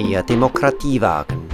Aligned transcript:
Mehr 0.00 0.22
Demokratie 0.22 1.00
wagen. 1.00 1.48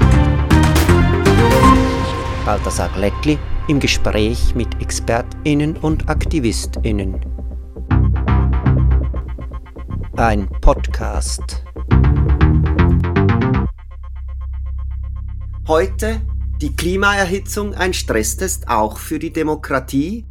Balthasar 2.45 2.91
Glättli 2.91 3.39
im 3.69 3.81
Gespräch 3.81 4.55
mit 4.55 4.69
ExpertInnen 4.83 5.79
und 5.79 6.11
AktivistInnen. 6.11 7.25
Ein 10.19 10.47
Podcast. 10.61 11.65
Heute 15.67 16.21
die 16.61 16.77
Klimaerhitzung 16.77 17.73
ein 17.73 17.95
Stresstest 17.95 18.69
auch 18.69 18.99
für 18.99 19.19
die 19.19 19.33
Demokratie? 19.33 20.27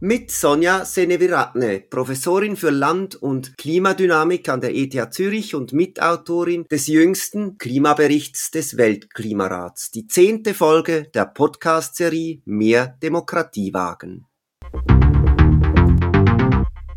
Mit 0.00 0.30
Sonja 0.30 0.84
Seneviratne, 0.84 1.80
Professorin 1.80 2.54
für 2.54 2.70
Land- 2.70 3.16
und 3.16 3.58
Klimadynamik 3.58 4.48
an 4.48 4.60
der 4.60 4.72
ETH 4.72 5.12
Zürich 5.12 5.56
und 5.56 5.72
Mitautorin 5.72 6.66
des 6.70 6.86
jüngsten 6.86 7.58
Klimaberichts 7.58 8.52
des 8.52 8.76
Weltklimarats, 8.76 9.90
die 9.90 10.06
zehnte 10.06 10.54
Folge 10.54 11.08
der 11.14 11.24
Podcast-Serie 11.24 12.42
Mehr 12.44 12.96
Demokratie 13.02 13.74
wagen. 13.74 14.26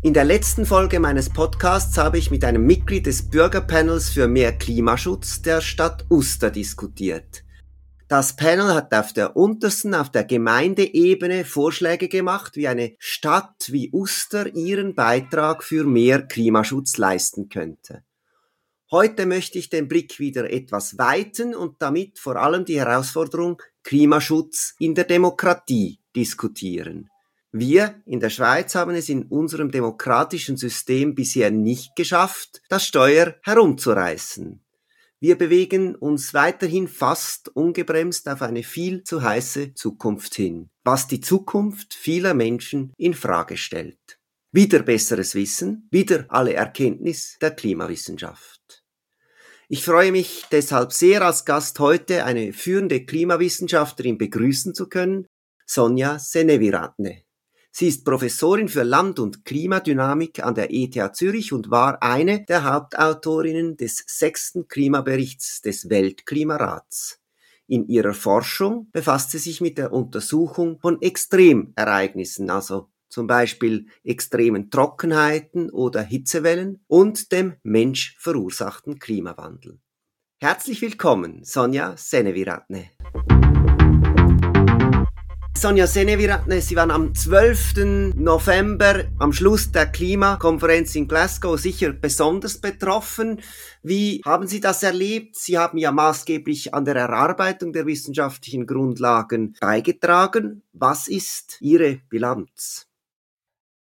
In 0.02 0.14
der 0.14 0.24
letzten 0.24 0.64
Folge 0.64 1.00
meines 1.00 1.28
Podcasts 1.28 1.98
habe 1.98 2.18
ich 2.18 2.30
mit 2.30 2.44
einem 2.44 2.64
Mitglied 2.64 3.06
des 3.06 3.30
Bürgerpanels 3.30 4.10
für 4.10 4.28
mehr 4.28 4.52
Klimaschutz 4.52 5.42
der 5.42 5.60
Stadt 5.60 6.06
Uster 6.08 6.52
diskutiert. 6.52 7.42
Das 8.12 8.36
Panel 8.36 8.74
hat 8.74 8.92
auf 8.92 9.14
der 9.14 9.36
untersten, 9.38 9.94
auf 9.94 10.10
der 10.10 10.24
Gemeindeebene 10.24 11.46
Vorschläge 11.46 12.08
gemacht, 12.08 12.56
wie 12.56 12.68
eine 12.68 12.94
Stadt 12.98 13.72
wie 13.72 13.90
Uster 13.90 14.54
ihren 14.54 14.94
Beitrag 14.94 15.64
für 15.64 15.84
mehr 15.84 16.20
Klimaschutz 16.20 16.98
leisten 16.98 17.48
könnte. 17.48 18.04
Heute 18.90 19.24
möchte 19.24 19.58
ich 19.58 19.70
den 19.70 19.88
Blick 19.88 20.18
wieder 20.18 20.52
etwas 20.52 20.98
weiten 20.98 21.54
und 21.54 21.80
damit 21.80 22.18
vor 22.18 22.36
allem 22.36 22.66
die 22.66 22.78
Herausforderung 22.78 23.62
Klimaschutz 23.82 24.74
in 24.78 24.94
der 24.94 25.04
Demokratie 25.04 25.98
diskutieren. 26.14 27.08
Wir 27.50 28.02
in 28.04 28.20
der 28.20 28.28
Schweiz 28.28 28.74
haben 28.74 28.94
es 28.94 29.08
in 29.08 29.22
unserem 29.22 29.70
demokratischen 29.70 30.58
System 30.58 31.14
bisher 31.14 31.50
nicht 31.50 31.96
geschafft, 31.96 32.60
das 32.68 32.84
Steuer 32.84 33.36
herumzureißen. 33.40 34.62
Wir 35.22 35.38
bewegen 35.38 35.94
uns 35.94 36.34
weiterhin 36.34 36.88
fast 36.88 37.48
ungebremst 37.54 38.28
auf 38.28 38.42
eine 38.42 38.64
viel 38.64 39.04
zu 39.04 39.22
heiße 39.22 39.72
Zukunft 39.72 40.34
hin, 40.34 40.68
was 40.82 41.06
die 41.06 41.20
Zukunft 41.20 41.94
vieler 41.94 42.34
Menschen 42.34 42.92
in 42.96 43.14
Frage 43.14 43.56
stellt. 43.56 44.18
Wieder 44.50 44.82
besseres 44.82 45.36
Wissen, 45.36 45.86
wieder 45.92 46.24
alle 46.28 46.54
Erkenntnis 46.54 47.36
der 47.40 47.52
Klimawissenschaft. 47.52 48.82
Ich 49.68 49.84
freue 49.84 50.10
mich 50.10 50.42
deshalb 50.50 50.92
sehr, 50.92 51.22
als 51.22 51.44
Gast 51.44 51.78
heute 51.78 52.24
eine 52.24 52.52
führende 52.52 53.06
Klimawissenschaftlerin 53.06 54.18
begrüßen 54.18 54.74
zu 54.74 54.88
können, 54.88 55.26
Sonja 55.64 56.18
Seneviratne. 56.18 57.22
Sie 57.74 57.88
ist 57.88 58.04
Professorin 58.04 58.68
für 58.68 58.82
Land- 58.82 59.18
und 59.18 59.46
Klimadynamik 59.46 60.44
an 60.44 60.54
der 60.54 60.68
ETH 60.70 61.16
Zürich 61.16 61.54
und 61.54 61.70
war 61.70 62.02
eine 62.02 62.44
der 62.44 62.64
Hauptautorinnen 62.64 63.78
des 63.78 64.04
sechsten 64.06 64.68
Klimaberichts 64.68 65.62
des 65.62 65.88
Weltklimarats. 65.88 67.18
In 67.66 67.88
ihrer 67.88 68.12
Forschung 68.12 68.90
befasst 68.92 69.30
sie 69.30 69.38
sich 69.38 69.62
mit 69.62 69.78
der 69.78 69.90
Untersuchung 69.90 70.80
von 70.80 71.00
Extremereignissen, 71.00 72.50
also 72.50 72.90
zum 73.08 73.26
Beispiel 73.26 73.86
extremen 74.04 74.70
Trockenheiten 74.70 75.70
oder 75.70 76.02
Hitzewellen 76.02 76.84
und 76.88 77.32
dem 77.32 77.54
menschverursachten 77.62 78.98
Klimawandel. 78.98 79.80
Herzlich 80.38 80.82
willkommen, 80.82 81.42
Sonja 81.42 81.96
Seneviratne. 81.96 82.90
Sonja 85.62 85.86
Seneviratne, 85.86 86.60
Sie 86.60 86.74
waren 86.74 86.90
am 86.90 87.14
12. 87.14 88.14
November 88.16 89.04
am 89.20 89.32
Schluss 89.32 89.70
der 89.70 89.86
Klimakonferenz 89.86 90.96
in 90.96 91.06
Glasgow 91.06 91.56
sicher 91.56 91.92
besonders 91.92 92.58
betroffen. 92.58 93.40
Wie 93.80 94.22
haben 94.24 94.48
Sie 94.48 94.58
das 94.58 94.82
erlebt? 94.82 95.36
Sie 95.36 95.56
haben 95.56 95.78
ja 95.78 95.92
maßgeblich 95.92 96.74
an 96.74 96.84
der 96.84 96.96
Erarbeitung 96.96 97.72
der 97.72 97.86
wissenschaftlichen 97.86 98.66
Grundlagen 98.66 99.54
beigetragen. 99.60 100.62
Was 100.72 101.06
ist 101.06 101.58
Ihre 101.60 102.00
Bilanz? 102.08 102.88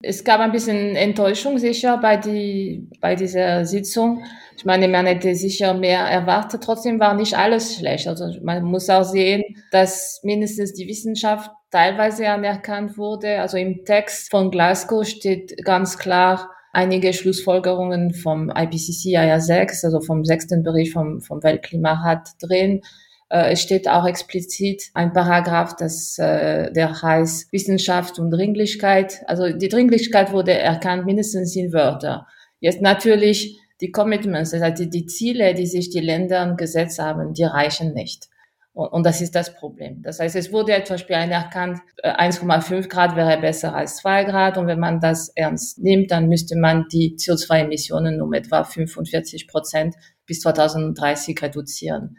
Es 0.03 0.25
gab 0.25 0.41
ein 0.41 0.53
bisschen 0.53 0.97
Enttäuschung 0.97 1.59
sicher 1.59 1.99
bei, 1.99 2.17
die, 2.17 2.89
bei 3.01 3.17
dieser 3.17 3.67
Sitzung. 3.67 4.25
Ich 4.57 4.65
meine, 4.65 4.89
man 4.89 5.05
hätte 5.05 5.35
sicher 5.35 5.75
mehr 5.75 6.01
erwartet. 6.01 6.63
Trotzdem 6.63 7.01
war 7.01 7.13
nicht 7.15 7.35
alles 7.35 7.77
schlecht. 7.77 8.07
Also 8.07 8.31
man 8.43 8.63
muss 8.65 8.89
auch 8.89 9.05
sehen, 9.05 9.43
dass 9.73 10.21
mindestens 10.23 10.73
die 10.73 10.87
Wissenschaft 10.87 11.51
teilweise 11.77 12.31
anerkannt 12.31 12.97
wurde. 12.97 13.43
Also 13.43 13.59
im 13.59 13.85
Text 13.85 14.31
von 14.31 14.51
Glasgow 14.51 15.07
steht 15.07 15.63
ganz 15.63 15.99
klar 15.99 16.51
einige 16.73 17.13
Schlussfolgerungen 17.13 18.15
vom 18.15 18.49
IPCC 18.49 19.19
IR6, 19.19 19.85
also 19.85 20.01
vom 20.01 20.25
sechsten 20.25 20.63
Bericht 20.63 20.95
vom, 20.95 21.21
vom 21.21 21.43
Weltklimarat 21.43 22.31
drin. 22.41 22.81
Äh, 23.29 23.53
es 23.53 23.61
steht 23.61 23.89
auch 23.89 24.07
explizit 24.07 24.85
ein 24.95 25.13
Paragraph, 25.13 25.77
das, 25.77 26.17
äh, 26.19 26.73
der 26.73 27.03
heißt 27.03 27.53
Wissenschaft 27.53 28.19
und 28.19 28.31
Dringlichkeit. 28.31 29.23
Also 29.27 29.53
die 29.53 29.69
Dringlichkeit 29.69 30.33
wurde 30.33 30.55
erkannt 30.59 31.05
mindestens 31.05 31.55
in 31.57 31.75
Wörter. 31.75 32.27
Jetzt 32.59 32.81
natürlich 32.81 33.61
die 33.83 33.91
Commitments, 33.91 34.55
also 34.55 34.83
die, 34.83 34.89
die 34.89 35.05
Ziele, 35.05 35.53
die 35.53 35.67
sich 35.67 35.91
die 35.91 36.01
Länder 36.01 36.55
gesetzt 36.57 36.99
haben, 36.99 37.35
die 37.35 37.45
reichen 37.45 37.93
nicht. 37.93 38.31
Und, 38.77 39.07
das 39.07 39.23
ist 39.23 39.35
das 39.35 39.55
Problem. 39.55 40.03
Das 40.03 40.21
heißt, 40.21 40.37
es 40.37 40.53
wurde 40.53 40.85
zum 40.85 40.97
Beispiel 40.97 41.17
anerkannt, 41.17 41.79
1,5 42.05 42.75
äh, 42.75 42.87
Grad 42.87 43.17
wäre 43.17 43.41
besser 43.41 43.75
als 43.75 43.97
2 43.97 44.25
Grad. 44.25 44.59
Und 44.59 44.67
wenn 44.67 44.79
man 44.79 45.01
das 45.01 45.31
ernst 45.35 45.79
nimmt, 45.79 46.11
dann 46.11 46.29
müsste 46.29 46.59
man 46.59 46.85
die 46.93 47.17
CO2-Emissionen 47.17 48.21
um 48.21 48.35
etwa 48.35 48.65
45 48.65 49.49
Prozent 49.49 49.95
bis 50.27 50.41
2030 50.41 51.41
reduzieren. 51.41 52.19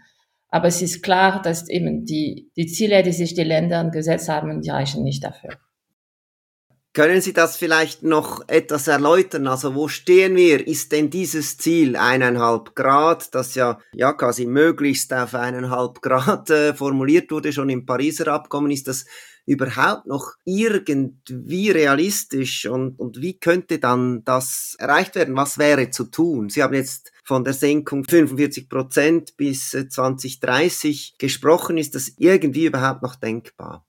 Aber 0.49 0.67
es 0.67 0.81
ist 0.81 1.03
klar, 1.03 1.43
dass 1.43 1.69
eben 1.69 2.05
die, 2.05 2.49
die 2.57 2.65
Ziele, 2.65 3.03
die 3.03 3.11
sich 3.11 3.35
die 3.35 3.43
Länder 3.43 3.87
gesetzt 3.91 4.27
haben, 4.27 4.61
die 4.61 4.71
reichen 4.71 5.03
nicht 5.03 5.23
dafür. 5.23 5.51
Können 6.97 7.21
Sie 7.21 7.31
das 7.31 7.57
vielleicht 7.57 8.01
noch 8.01 8.41
etwas 8.47 8.87
erläutern? 8.87 9.45
Also 9.45 9.75
wo 9.75 9.87
stehen 9.87 10.35
wir? 10.35 10.65
Ist 10.65 10.91
denn 10.91 11.11
dieses 11.11 11.55
Ziel 11.59 11.95
eineinhalb 11.95 12.73
Grad, 12.73 13.35
das 13.35 13.53
ja, 13.53 13.77
ja 13.93 14.13
quasi 14.13 14.47
möglichst 14.47 15.13
auf 15.13 15.35
eineinhalb 15.35 16.01
Grad 16.01 16.49
äh, 16.49 16.73
formuliert 16.73 17.29
wurde, 17.29 17.53
schon 17.53 17.69
im 17.69 17.85
Pariser 17.85 18.29
Abkommen, 18.29 18.71
ist 18.71 18.87
das 18.87 19.05
überhaupt 19.45 20.07
noch 20.07 20.33
irgendwie 20.43 21.69
realistisch 21.69 22.65
und, 22.65 22.99
und 22.99 23.21
wie 23.21 23.37
könnte 23.37 23.77
dann 23.77 24.23
das 24.23 24.75
erreicht 24.79 25.13
werden? 25.13 25.35
Was 25.35 25.59
wäre 25.59 25.91
zu 25.91 26.05
tun? 26.05 26.49
Sie 26.49 26.63
haben 26.63 26.73
jetzt 26.73 27.11
von 27.23 27.43
der 27.43 27.53
Senkung 27.53 28.05
45 28.05 28.69
Prozent 28.69 29.37
bis 29.37 29.69
2030 29.69 31.13
äh, 31.13 31.17
gesprochen. 31.19 31.77
Ist 31.77 31.93
das 31.93 32.11
irgendwie 32.17 32.65
überhaupt 32.65 33.03
noch 33.03 33.13
denkbar? 33.13 33.86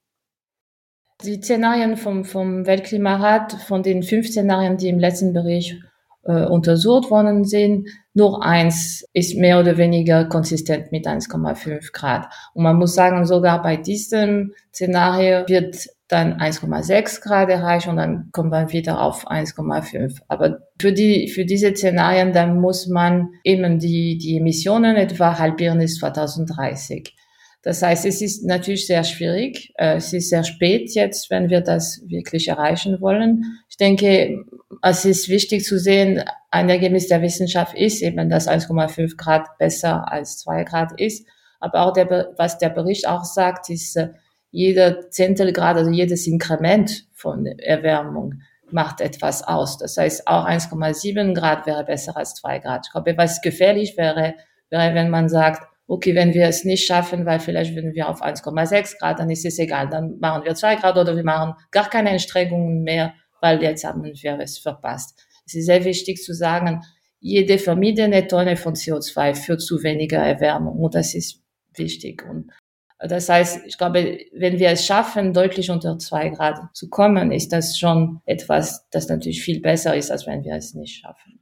Die 1.25 1.43
Szenarien 1.43 1.97
vom, 1.97 2.25
vom 2.25 2.65
Weltklimarat, 2.65 3.53
von 3.67 3.83
den 3.83 4.05
fünf 4.05 4.29
Szenarien, 4.29 4.77
die 4.77 4.89
im 4.89 5.01
letzten 5.01 5.33
Bericht 5.33 5.77
äh, 6.23 6.45
untersucht 6.45 7.11
worden 7.11 7.45
sind, 7.45 7.89
nur 8.15 8.45
eins 8.45 9.05
ist 9.15 9.37
mehr 9.37 9.59
oder 9.59 9.77
weniger 9.79 10.27
konsistent 10.27 10.93
mit 10.93 11.09
1,5 11.09 11.93
Grad. 11.93 12.27
Und 12.55 12.63
man 12.63 12.77
muss 12.77 12.95
sagen, 12.95 13.27
sogar 13.27 13.63
bei 13.63 13.77
diesem 13.77 14.53
Szenario 14.73 15.49
wird 15.49 15.89
dann 16.07 16.41
1,6 16.41 17.21
Grad 17.21 17.49
erreicht 17.51 17.89
und 17.89 17.97
dann 17.97 18.31
kommt 18.31 18.51
man 18.51 18.71
wieder 18.73 19.01
auf 19.01 19.29
1,5. 19.29 20.21
Aber 20.29 20.61
für 20.81 20.93
die, 20.93 21.29
für 21.29 21.45
diese 21.45 21.75
Szenarien, 21.75 22.33
dann 22.33 22.61
muss 22.61 22.87
man 22.87 23.31
eben 23.43 23.79
die, 23.79 24.19
die 24.19 24.37
Emissionen 24.39 24.97
etwa 24.97 25.39
halbieren 25.39 25.79
bis 25.79 25.99
2030. 25.99 27.15
Das 27.63 27.83
heißt, 27.83 28.07
es 28.07 28.23
ist 28.23 28.45
natürlich 28.45 28.87
sehr 28.87 29.03
schwierig. 29.05 29.73
Äh, 29.77 29.97
es 29.97 30.13
ist 30.13 30.31
sehr 30.31 30.45
spät 30.45 30.95
jetzt, 30.95 31.31
wenn 31.31 31.51
wir 31.51 31.61
das 31.61 32.01
wirklich 32.07 32.49
erreichen 32.49 33.01
wollen. 33.01 33.45
Ich 33.69 33.77
denke, 33.77 34.45
es 34.83 35.05
ist 35.05 35.29
wichtig 35.29 35.65
zu 35.65 35.79
sehen, 35.79 36.23
ein 36.51 36.69
Ergebnis 36.69 37.09
der 37.09 37.21
Wissenschaft 37.21 37.75
ist 37.77 38.03
eben, 38.03 38.31
dass 38.31 38.49
1,5 38.49 39.17
Grad 39.17 39.59
besser 39.59 40.11
als 40.11 40.39
2 40.39 40.65
Grad 40.65 41.01
ist. 41.01 41.27
Aber 41.61 41.83
auch 41.83 41.93
der, 41.93 42.33
was 42.37 42.59
der 42.59 42.71
Bericht 42.71 43.09
auch 43.09 43.25
sagt, 43.25 43.71
ist, 43.71 43.97
äh, 43.97 44.11
jeder 44.51 45.11
Zehntelgrad, 45.11 45.77
also 45.77 45.91
jedes 45.91 46.27
Inkrement 46.27 47.07
von 47.13 47.45
Erwärmung 47.47 48.41
macht 48.71 49.01
etwas 49.01 49.43
aus. 49.43 49.79
Das 49.79 49.97
heißt, 49.97 50.27
auch 50.27 50.47
1,7 50.47 51.35
Grad 51.35 51.67
wäre 51.67 51.85
besser 51.85 52.17
als 52.17 52.35
2 52.35 52.61
Grad. 52.61 52.87
Ich 52.87 52.93
glaube, 52.93 53.17
was 53.17 53.41
gefährlich 53.41 53.97
wäre, 53.97 54.35
wäre, 54.71 54.95
wenn 54.95 55.11
man 55.11 55.29
sagt, 55.29 55.63
okay, 55.89 56.15
wenn 56.15 56.35
wir 56.35 56.47
es 56.47 56.65
nicht 56.65 56.87
schaffen, 56.87 57.27
weil 57.27 57.41
vielleicht 57.41 57.75
wenn 57.75 57.95
wir 57.95 58.09
auf 58.09 58.23
1,6 58.23 58.99
Grad, 58.99 59.19
dann 59.19 59.31
ist 59.31 59.45
es 59.45 59.59
egal, 59.59 59.89
dann 59.89 60.19
machen 60.21 60.45
wir 60.45 60.55
2 60.55 60.77
Grad 60.77 60.97
oder 60.99 61.17
wir 61.17 61.25
machen 61.25 61.55
gar 61.71 61.89
keine 61.89 62.11
Anstrengungen 62.11 62.83
mehr, 62.83 63.15
weil 63.41 63.63
jetzt 63.63 63.85
haben 63.85 64.05
wir 64.05 64.39
es 64.39 64.59
verpasst. 64.59 65.19
Es 65.47 65.55
ist 65.55 65.67
sehr 65.67 65.85
wichtig 65.85 66.23
zu 66.23 66.35
sagen, 66.35 66.83
jede 67.21 67.59
vermiedene 67.59 68.27
Tonne 68.29 68.57
von 68.57 68.75
CO2 68.75 69.35
führt 69.35 69.63
zu 69.63 69.83
weniger 69.83 70.19
Erwärmung 70.19 70.79
und 70.79 70.95
das 70.95 71.15
ist 71.15 71.43
wichtig. 71.75 72.25
Und 72.29 72.53
das 72.99 73.29
heißt, 73.29 73.67
ich 73.67 73.79
glaube, 73.79 74.19
wenn 74.33 74.59
wir 74.59 74.71
es 74.71 74.85
schaffen, 74.85 75.33
deutlich 75.33 75.71
unter 75.71 75.99
zwei 75.99 76.29
Grad 76.29 76.77
zu 76.77 76.91
kommen, 76.91 77.33
ist 77.33 77.53
das 77.53 77.79
schon 77.79 78.21
etwas, 78.27 78.89
das 78.91 79.09
natürlich 79.09 79.43
viel 79.43 79.61
besser 79.61 79.97
ist, 79.97 80.11
als 80.11 80.27
wenn 80.27 80.45
wir 80.45 80.55
es 80.55 80.75
nicht 80.75 81.01
schaffen. 81.01 81.41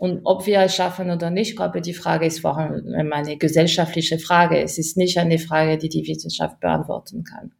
Und 0.00 0.22
ob 0.24 0.46
wir 0.46 0.60
es 0.60 0.74
schaffen 0.74 1.10
oder 1.10 1.28
nicht, 1.28 1.50
ich 1.50 1.56
glaube, 1.56 1.82
die 1.82 1.92
Frage 1.92 2.24
ist 2.24 2.40
vor 2.40 2.56
allem 2.56 3.12
eine 3.12 3.36
gesellschaftliche 3.36 4.18
Frage. 4.18 4.58
Es 4.58 4.78
ist 4.78 4.96
nicht 4.96 5.18
eine 5.18 5.38
Frage, 5.38 5.76
die 5.76 5.90
die 5.90 6.06
Wissenschaft 6.06 6.58
beantworten 6.58 7.22
kann. 7.22 7.52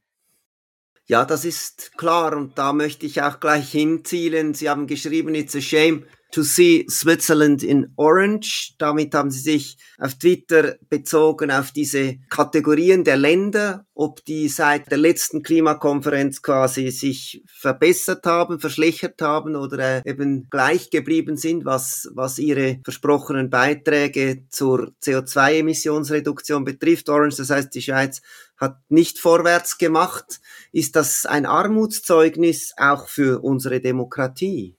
Ja, 1.04 1.26
das 1.26 1.44
ist 1.44 1.98
klar 1.98 2.34
und 2.34 2.56
da 2.56 2.72
möchte 2.72 3.04
ich 3.04 3.20
auch 3.20 3.40
gleich 3.40 3.70
hinzielen. 3.70 4.54
Sie 4.54 4.70
haben 4.70 4.86
geschrieben, 4.86 5.34
it's 5.34 5.54
a 5.54 5.60
shame 5.60 6.06
to 6.32 6.42
see 6.42 6.86
Switzerland 6.88 7.62
in 7.62 7.92
Orange. 7.96 8.74
Damit 8.78 9.14
haben 9.14 9.30
sie 9.30 9.40
sich 9.40 9.76
auf 9.98 10.14
Twitter 10.14 10.76
bezogen 10.88 11.50
auf 11.50 11.72
diese 11.72 12.18
Kategorien 12.28 13.04
der 13.04 13.16
Länder, 13.16 13.86
ob 13.94 14.24
die 14.24 14.48
seit 14.48 14.90
der 14.90 14.98
letzten 14.98 15.42
Klimakonferenz 15.42 16.42
quasi 16.42 16.90
sich 16.90 17.42
verbessert 17.46 18.24
haben, 18.26 18.60
verschlechtert 18.60 19.20
haben 19.20 19.56
oder 19.56 19.78
äh, 19.78 20.10
eben 20.10 20.48
gleich 20.50 20.90
geblieben 20.90 21.36
sind, 21.36 21.64
was, 21.64 22.08
was 22.14 22.38
ihre 22.38 22.80
versprochenen 22.84 23.50
Beiträge 23.50 24.44
zur 24.48 24.92
CO2-Emissionsreduktion 25.02 26.64
betrifft. 26.64 27.08
Orange, 27.08 27.36
das 27.36 27.50
heißt, 27.50 27.74
die 27.74 27.82
Schweiz 27.82 28.22
hat 28.56 28.78
nicht 28.88 29.18
vorwärts 29.18 29.78
gemacht. 29.78 30.40
Ist 30.72 30.96
das 30.96 31.26
ein 31.26 31.46
Armutszeugnis 31.46 32.72
auch 32.76 33.08
für 33.08 33.42
unsere 33.42 33.80
Demokratie? 33.80 34.76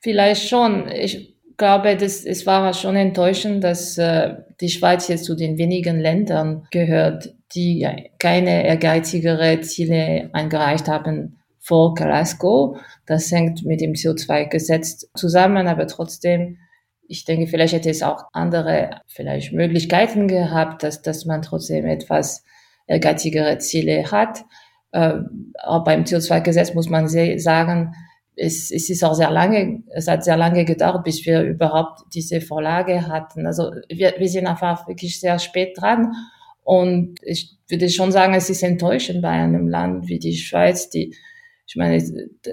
Vielleicht 0.00 0.48
schon. 0.48 0.88
Ich 0.88 1.36
glaube, 1.56 1.96
das, 1.96 2.24
es 2.24 2.46
war 2.46 2.72
schon 2.72 2.96
enttäuschend, 2.96 3.62
dass 3.62 3.98
äh, 3.98 4.34
die 4.60 4.70
Schweiz 4.70 5.08
jetzt 5.08 5.26
zu 5.26 5.34
den 5.34 5.58
wenigen 5.58 6.00
Ländern 6.00 6.66
gehört, 6.70 7.34
die 7.54 7.86
keine 8.18 8.64
ehrgeizigere 8.66 9.60
Ziele 9.60 10.30
eingereicht 10.32 10.88
haben 10.88 11.38
vor 11.58 11.94
Glasgow. 11.94 12.80
Das 13.04 13.30
hängt 13.30 13.64
mit 13.64 13.82
dem 13.82 13.92
CO2-Gesetz 13.92 15.10
zusammen, 15.14 15.66
aber 15.66 15.86
trotzdem, 15.86 16.58
ich 17.06 17.26
denke, 17.26 17.46
vielleicht 17.46 17.74
hätte 17.74 17.90
es 17.90 18.02
auch 18.02 18.24
andere 18.32 19.02
vielleicht 19.06 19.52
Möglichkeiten 19.52 20.28
gehabt, 20.28 20.82
dass, 20.82 21.02
dass 21.02 21.26
man 21.26 21.42
trotzdem 21.42 21.84
etwas 21.84 22.44
ehrgeizigere 22.86 23.58
Ziele 23.58 24.10
hat. 24.10 24.44
Äh, 24.92 25.18
auch 25.62 25.84
beim 25.84 26.04
CO2-Gesetz 26.04 26.72
muss 26.72 26.88
man 26.88 27.08
sagen, 27.08 27.94
es, 28.40 28.70
es 28.70 28.88
ist 28.88 29.04
auch 29.04 29.14
sehr 29.14 29.30
lange, 29.30 29.82
es 29.94 30.08
hat 30.08 30.24
sehr 30.24 30.36
lange 30.36 30.64
gedauert, 30.64 31.04
bis 31.04 31.24
wir 31.26 31.42
überhaupt 31.42 32.02
diese 32.14 32.40
Vorlage 32.40 33.06
hatten. 33.06 33.46
Also 33.46 33.70
wir, 33.88 34.14
wir 34.16 34.28
sind 34.28 34.46
einfach 34.46 34.88
wirklich 34.88 35.20
sehr 35.20 35.38
spät 35.38 35.76
dran. 35.78 36.12
Und 36.62 37.16
ich 37.22 37.58
würde 37.68 37.88
schon 37.90 38.12
sagen, 38.12 38.34
es 38.34 38.48
ist 38.48 38.62
enttäuschend 38.62 39.22
bei 39.22 39.28
einem 39.28 39.68
Land 39.68 40.08
wie 40.08 40.18
die 40.18 40.36
Schweiz, 40.36 40.88
die, 40.88 41.14
ich 41.66 41.76
meine, 41.76 42.02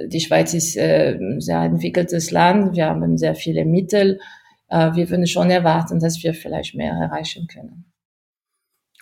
die 0.08 0.20
Schweiz 0.20 0.54
ist 0.54 0.76
äh, 0.76 1.18
ein 1.20 1.40
sehr 1.40 1.62
entwickeltes 1.62 2.32
Land, 2.32 2.76
wir 2.76 2.88
haben 2.88 3.18
sehr 3.18 3.36
viele 3.36 3.64
Mittel. 3.66 4.20
Äh, 4.70 4.94
wir 4.94 5.10
würden 5.10 5.28
schon 5.28 5.50
erwarten, 5.50 6.00
dass 6.00 6.22
wir 6.22 6.34
vielleicht 6.34 6.76
mehr 6.76 6.94
erreichen 6.94 7.48
können. 7.48 7.86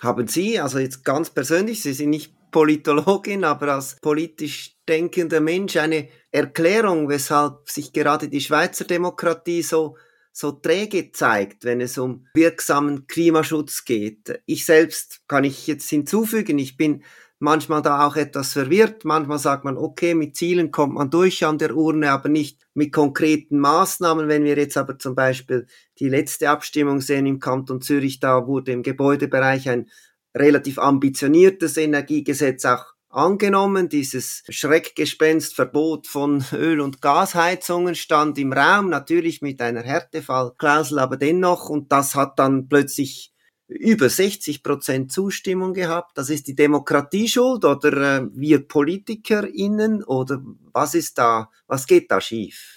Haben 0.01 0.27
Sie, 0.27 0.59
also 0.59 0.77
jetzt 0.77 1.03
ganz 1.03 1.29
persönlich, 1.29 1.81
Sie 1.81 1.93
sind 1.93 2.11
nicht 2.11 2.34
Politologin, 2.51 3.44
aber 3.44 3.74
als 3.74 3.97
politisch 4.00 4.77
denkender 4.88 5.42
Mensch 5.42 5.77
eine 5.77 6.09
Erklärung, 6.31 7.09
weshalb 7.09 7.69
sich 7.69 7.92
gerade 7.94 8.30
die 8.30 8.42
Schweizer 8.42 8.86
Demokratie 8.86 9.62
so 9.62 9.97
so 10.38 10.51
träge 10.51 11.13
zeigt, 11.13 11.63
wenn 11.63 11.80
es 11.80 11.97
um 11.97 12.27
wirksamen 12.33 13.07
Klimaschutz 13.07 13.86
geht. 13.86 14.42
Ich 14.45 14.65
selbst 14.65 15.21
kann 15.30 15.45
ich 15.45 15.65
jetzt 15.65 15.89
hinzufügen, 15.89 16.59
ich 16.59 16.75
bin 16.75 17.03
manchmal 17.39 17.81
da 17.81 18.06
auch 18.06 18.18
etwas 18.18 18.51
verwirrt. 18.51 19.06
Manchmal 19.06 19.39
sagt 19.39 19.63
man, 19.63 19.77
okay, 19.77 20.13
mit 20.13 20.36
Zielen 20.36 20.71
kommt 20.71 20.95
man 20.95 21.09
durch 21.09 21.45
an 21.45 21.57
der 21.57 21.75
Urne, 21.75 22.12
aber 22.12 22.27
nicht 22.27 22.65
mit 22.74 22.92
konkreten 22.92 23.59
Maßnahmen. 23.59 24.27
Wenn 24.27 24.44
wir 24.44 24.57
jetzt 24.57 24.75
aber 24.75 25.00
zum 25.00 25.15
Beispiel 25.15 25.68
die 26.00 26.09
letzte 26.09 26.50
Abstimmung 26.50 27.00
sehen 27.00 27.25
im 27.25 27.39
Kanton 27.39 27.81
Zürich, 27.81 28.19
da 28.19 28.45
wurde 28.45 28.74
im 28.74 28.83
Gebäudebereich 28.83 29.69
ein 29.69 29.89
relativ 30.35 30.77
ambitioniertes 30.77 31.77
Energiegesetz 31.77 32.65
auch 32.65 32.95
angenommen. 33.09 33.89
Dieses 33.89 34.43
Schreckgespenst 34.49 35.55
Verbot 35.55 36.07
von 36.07 36.43
Öl- 36.53 36.81
und 36.81 37.01
Gasheizungen 37.01 37.95
stand 37.95 38.37
im 38.37 38.53
Raum, 38.53 38.89
natürlich 38.89 39.41
mit 39.41 39.61
einer 39.61 39.83
Härtefallklausel, 39.83 40.99
aber 40.99 41.17
dennoch. 41.17 41.69
Und 41.69 41.91
das 41.91 42.15
hat 42.15 42.37
dann 42.39 42.67
plötzlich 42.67 43.31
über 43.67 44.09
60 44.09 44.61
Prozent 44.61 45.11
Zustimmung 45.11 45.73
gehabt. 45.73 46.17
Das 46.17 46.29
ist 46.29 46.47
die 46.47 46.55
Demokratie 46.55 47.27
schuld 47.27 47.65
oder 47.65 48.17
äh, 48.17 48.27
wir 48.33 48.67
PolitikerInnen 48.67 50.03
oder 50.03 50.41
was 50.71 50.93
ist 50.93 51.17
da, 51.17 51.49
was 51.67 51.87
geht 51.87 52.11
da 52.11 52.21
schief? 52.21 52.75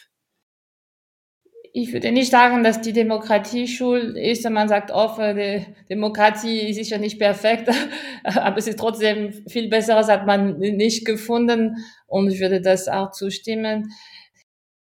Ich 1.73 1.93
würde 1.93 2.12
nicht 2.12 2.31
sagen, 2.31 2.62
dass 2.65 2.81
die 2.81 2.93
Demokratie 2.93 3.67
schuld 3.67 4.17
ist. 4.17 4.49
Man 4.49 4.69
sagt 4.69 4.91
oft, 4.91 5.19
die 5.19 5.67
Demokratie 5.88 6.70
ist 6.70 6.76
sicher 6.76 6.99
nicht 6.99 7.19
perfekt, 7.19 7.69
aber 8.25 8.59
es 8.59 8.67
ist 8.67 8.79
trotzdem 8.79 9.32
viel 9.49 9.69
Besseres 9.69 10.09
hat 10.09 10.26
man 10.26 10.59
nicht 10.59 11.05
gefunden 11.05 11.76
und 12.06 12.31
ich 12.31 12.41
würde 12.41 12.61
das 12.61 12.88
auch 12.88 13.11
zustimmen. 13.11 13.91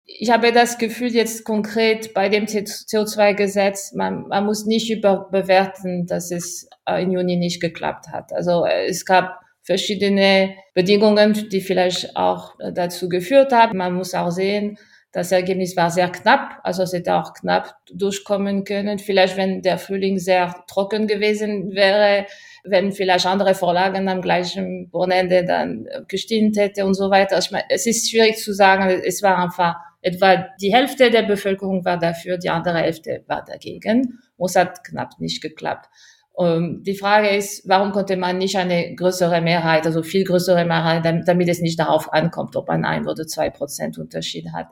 Ich 0.05 0.31
habe 0.31 0.52
das 0.52 0.79
Gefühl 0.79 1.14
jetzt 1.14 1.44
konkret 1.44 2.12
bei 2.12 2.29
dem 2.29 2.44
CO2-Gesetz, 2.44 3.94
man, 3.94 4.29
man 4.29 4.44
muss 4.44 4.67
nicht 4.67 4.90
überbewerten, 4.90 6.06
dass 6.06 6.31
es 6.31 6.69
äh, 6.87 7.02
im 7.02 7.12
Juni 7.12 7.37
nicht 7.37 7.62
geklappt 7.62 8.08
hat. 8.08 8.32
Also 8.32 8.67
äh, 8.67 8.87
es 8.88 9.06
gab 9.06 9.40
verschiedene 9.62 10.55
Bedingungen, 10.75 11.49
die 11.50 11.61
vielleicht 11.61 12.17
auch 12.17 12.58
äh, 12.61 12.73
dazu 12.73 13.08
geführt 13.08 13.52
haben. 13.52 13.79
Man 13.79 13.94
muss 13.94 14.14
auch 14.14 14.31
sehen, 14.31 14.76
das 15.12 15.31
Ergebnis 15.31 15.76
war 15.76 15.91
sehr 15.91 16.09
knapp, 16.09 16.61
also 16.62 16.82
es 16.82 16.93
hätte 16.94 17.14
auch 17.14 17.35
knapp 17.35 17.76
durchkommen 17.93 18.64
können. 18.64 18.99
Vielleicht, 18.99 19.37
wenn 19.37 19.61
der 19.61 19.76
Frühling 19.76 20.19
sehr 20.19 20.55
trocken 20.67 21.06
gewesen 21.06 21.73
wäre, 21.73 22.26
wenn 22.64 22.93
vielleicht 22.93 23.26
andere 23.26 23.55
Vorlagen 23.55 24.09
am 24.09 24.23
gleichen 24.23 24.88
Wochenende 24.91 25.44
dann 25.44 25.87
gestimmt 26.09 26.56
hätte 26.56 26.87
und 26.87 26.94
so 26.94 27.11
weiter. 27.11 27.38
Ich 27.38 27.50
meine, 27.50 27.64
es 27.69 27.87
ist 27.87 28.11
schwierig 28.11 28.38
zu 28.38 28.55
sagen, 28.55 28.88
es 29.05 29.23
war 29.23 29.37
einfach 29.37 29.76
etwa 30.00 30.47
die 30.61 30.75
Hälfte 30.75 31.11
der 31.11 31.23
Bevölkerung 31.23 31.85
war 31.85 31.99
dafür, 31.99 32.38
die 32.38 32.50
andere 32.50 32.79
Hälfte 32.79 33.23
war 33.26 33.44
dagegen. 33.44 34.19
Und 34.36 34.51
es 34.51 34.56
hat 34.56 34.82
knapp 34.82 35.20
nicht 35.20 35.43
geklappt. 35.43 35.89
Und 36.32 36.48
ähm, 36.48 36.82
die 36.82 36.96
Frage 36.96 37.29
ist, 37.29 37.69
warum 37.69 37.93
konnte 37.93 38.17
man 38.17 38.39
nicht 38.39 38.56
eine 38.56 38.94
größere 38.94 39.41
Mehrheit, 39.43 39.86
also 39.86 40.03
viel 40.03 40.25
größere 40.25 40.65
Mehrheit, 40.65 41.05
damit 41.05 41.48
es 41.48 41.60
nicht 41.60 41.79
darauf 41.79 42.13
ankommt, 42.13 42.56
ob 42.56 42.69
man 42.69 42.84
ein 42.84 43.06
oder 43.06 43.27
zwei 43.27 43.51
Prozent 43.51 43.98
Unterschied 43.98 44.46
hat. 44.53 44.69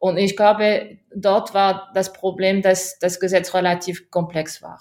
Und 0.00 0.16
ich 0.16 0.34
glaube, 0.34 0.96
dort 1.14 1.54
war 1.54 1.90
das 1.94 2.12
Problem, 2.12 2.62
dass 2.62 2.98
das 2.98 3.20
Gesetz 3.20 3.54
relativ 3.54 4.10
komplex 4.10 4.62
war. 4.62 4.80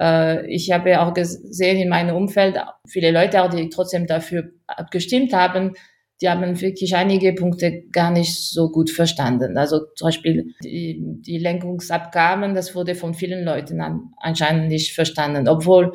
Äh, 0.00 0.50
ich 0.50 0.72
habe 0.72 1.00
auch 1.00 1.12
gesehen 1.12 1.78
in 1.78 1.90
meinem 1.90 2.16
Umfeld 2.16 2.56
viele 2.88 3.10
Leute, 3.10 3.48
die 3.54 3.68
trotzdem 3.68 4.06
dafür 4.06 4.50
gestimmt 4.90 5.34
haben, 5.34 5.74
die 6.22 6.30
haben 6.30 6.60
wirklich 6.60 6.96
einige 6.96 7.34
Punkte 7.34 7.82
gar 7.92 8.10
nicht 8.10 8.34
so 8.34 8.70
gut 8.70 8.88
verstanden. 8.88 9.58
Also 9.58 9.80
zum 9.96 10.06
Beispiel 10.06 10.54
die, 10.64 10.98
die 11.20 11.38
Lenkungsabgaben, 11.38 12.54
das 12.54 12.74
wurde 12.74 12.94
von 12.94 13.12
vielen 13.12 13.44
Leuten 13.44 13.82
anscheinend 14.18 14.68
nicht 14.68 14.94
verstanden, 14.94 15.46
obwohl 15.46 15.92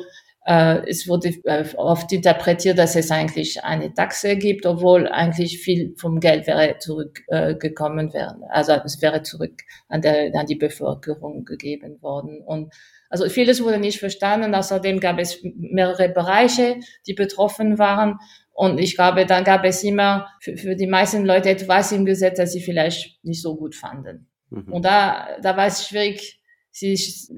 es 0.86 1.06
wurde 1.06 1.34
äh, 1.44 1.64
oft 1.76 2.10
interpretiert, 2.12 2.78
dass 2.78 2.96
es 2.96 3.10
eigentlich 3.10 3.62
eine 3.62 3.92
Taxe 3.92 4.36
gibt, 4.36 4.64
obwohl 4.64 5.06
eigentlich 5.06 5.58
viel 5.58 5.94
vom 5.98 6.18
Geld 6.18 6.46
wäre 6.46 6.78
zurückgekommen 6.78 8.08
äh, 8.08 8.14
wäre. 8.14 8.36
Also 8.50 8.72
es 8.84 9.00
wäre 9.02 9.22
zurück 9.22 9.60
an, 9.88 10.00
der, 10.00 10.34
an 10.34 10.46
die 10.46 10.56
Bevölkerung 10.56 11.44
gegeben 11.44 12.00
worden. 12.00 12.42
Und 12.44 12.72
also 13.10 13.28
vieles 13.28 13.62
wurde 13.62 13.78
nicht 13.78 13.98
verstanden. 13.98 14.54
Außerdem 14.54 14.98
gab 15.00 15.18
es 15.18 15.40
mehrere 15.42 16.08
Bereiche, 16.08 16.76
die 17.06 17.14
betroffen 17.14 17.78
waren. 17.78 18.18
Und 18.52 18.78
ich 18.78 18.94
glaube, 18.94 19.26
dann 19.26 19.44
gab 19.44 19.64
es 19.64 19.82
immer 19.84 20.28
für, 20.40 20.56
für 20.56 20.74
die 20.74 20.86
meisten 20.86 21.26
Leute 21.26 21.50
etwas 21.50 21.92
im 21.92 22.06
Gesetz, 22.06 22.38
das 22.38 22.52
sie 22.52 22.62
vielleicht 22.62 23.22
nicht 23.24 23.42
so 23.42 23.56
gut 23.56 23.74
fanden. 23.74 24.28
Mhm. 24.48 24.72
Und 24.72 24.84
da, 24.84 25.36
da 25.42 25.56
war 25.56 25.66
es 25.66 25.86
schwierig, 25.86 26.39
sich 26.72 27.28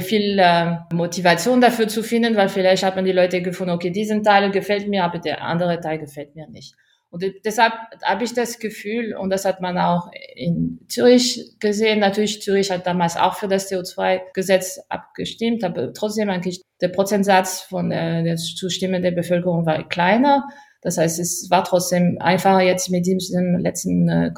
viel 0.00 0.38
äh, 0.38 0.76
Motivation 0.92 1.60
dafür 1.60 1.88
zu 1.88 2.02
finden, 2.02 2.36
weil 2.36 2.48
vielleicht 2.48 2.82
hat 2.82 2.96
man 2.96 3.04
die 3.04 3.12
Leute 3.12 3.40
gefunden, 3.40 3.72
okay, 3.72 3.90
diesen 3.90 4.22
Teil 4.22 4.50
gefällt 4.50 4.88
mir, 4.88 5.04
aber 5.04 5.18
der 5.18 5.42
andere 5.42 5.80
Teil 5.80 5.98
gefällt 5.98 6.34
mir 6.34 6.48
nicht. 6.48 6.74
Und 7.08 7.24
deshalb 7.44 7.72
habe 8.02 8.24
ich 8.24 8.34
das 8.34 8.58
Gefühl, 8.58 9.14
und 9.14 9.30
das 9.30 9.44
hat 9.44 9.60
man 9.60 9.78
auch 9.78 10.10
in 10.34 10.80
Zürich 10.88 11.56
gesehen, 11.60 12.00
natürlich 12.00 12.42
Zürich 12.42 12.70
hat 12.70 12.86
damals 12.86 13.16
auch 13.16 13.36
für 13.36 13.48
das 13.48 13.70
CO2-Gesetz 13.70 14.80
abgestimmt, 14.88 15.64
aber 15.64 15.94
trotzdem 15.94 16.28
eigentlich 16.28 16.62
der 16.80 16.88
Prozentsatz 16.88 17.60
von 17.60 17.90
äh, 17.90 18.22
der 18.22 18.36
zustimmenden 18.36 19.14
Bevölkerung 19.14 19.64
war 19.64 19.88
kleiner. 19.88 20.46
Das 20.82 20.98
heißt, 20.98 21.18
es 21.18 21.48
war 21.50 21.64
trotzdem 21.64 22.18
einfacher 22.20 22.60
jetzt 22.60 22.90
mit 22.90 23.06
diesem 23.06 23.56
letzten 23.58 24.08
äh, 24.08 24.32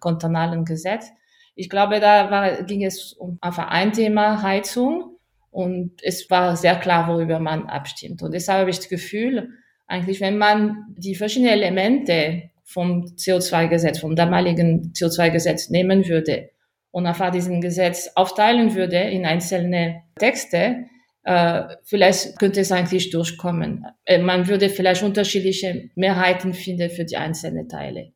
kontonalen 0.00 0.64
Gesetz. 0.64 1.10
Ich 1.54 1.68
glaube, 1.68 2.00
da 2.00 2.30
war, 2.30 2.62
ging 2.62 2.84
es 2.84 3.12
um 3.12 3.38
einfach 3.40 3.68
ein 3.68 3.92
Thema 3.92 4.42
Heizung 4.42 5.16
und 5.50 5.92
es 6.02 6.30
war 6.30 6.56
sehr 6.56 6.76
klar, 6.76 7.08
worüber 7.08 7.38
man 7.38 7.66
abstimmt. 7.66 8.22
Und 8.22 8.32
deshalb 8.32 8.60
habe 8.60 8.70
ich 8.70 8.78
das 8.78 8.88
Gefühl, 8.88 9.50
eigentlich, 9.86 10.20
wenn 10.20 10.38
man 10.38 10.86
die 10.96 11.14
verschiedenen 11.14 11.52
Elemente 11.52 12.50
vom 12.64 13.04
CO2-Gesetz, 13.04 13.98
vom 13.98 14.16
damaligen 14.16 14.92
CO2-Gesetz 14.94 15.68
nehmen 15.68 16.08
würde 16.08 16.50
und 16.90 17.06
einfach 17.06 17.30
diesen 17.30 17.60
Gesetz 17.60 18.10
aufteilen 18.14 18.74
würde 18.74 18.96
in 18.96 19.26
einzelne 19.26 20.02
Texte, 20.18 20.86
äh, 21.24 21.64
vielleicht 21.84 22.38
könnte 22.38 22.60
es 22.60 22.72
eigentlich 22.72 23.10
durchkommen. 23.10 23.84
Äh, 24.04 24.18
man 24.18 24.48
würde 24.48 24.70
vielleicht 24.70 25.02
unterschiedliche 25.02 25.90
Mehrheiten 25.94 26.54
finden 26.54 26.90
für 26.90 27.04
die 27.04 27.16
einzelnen 27.16 27.68
Teile. 27.68 28.12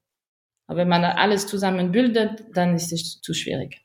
Aber 0.66 0.80
wenn 0.80 0.88
man 0.88 1.04
alles 1.04 1.46
zusammen 1.46 1.92
bildet, 1.92 2.44
dann 2.52 2.75
ist 2.75 2.92
es 2.92 3.20
zu 3.20 3.35
schwierig. 3.35 3.82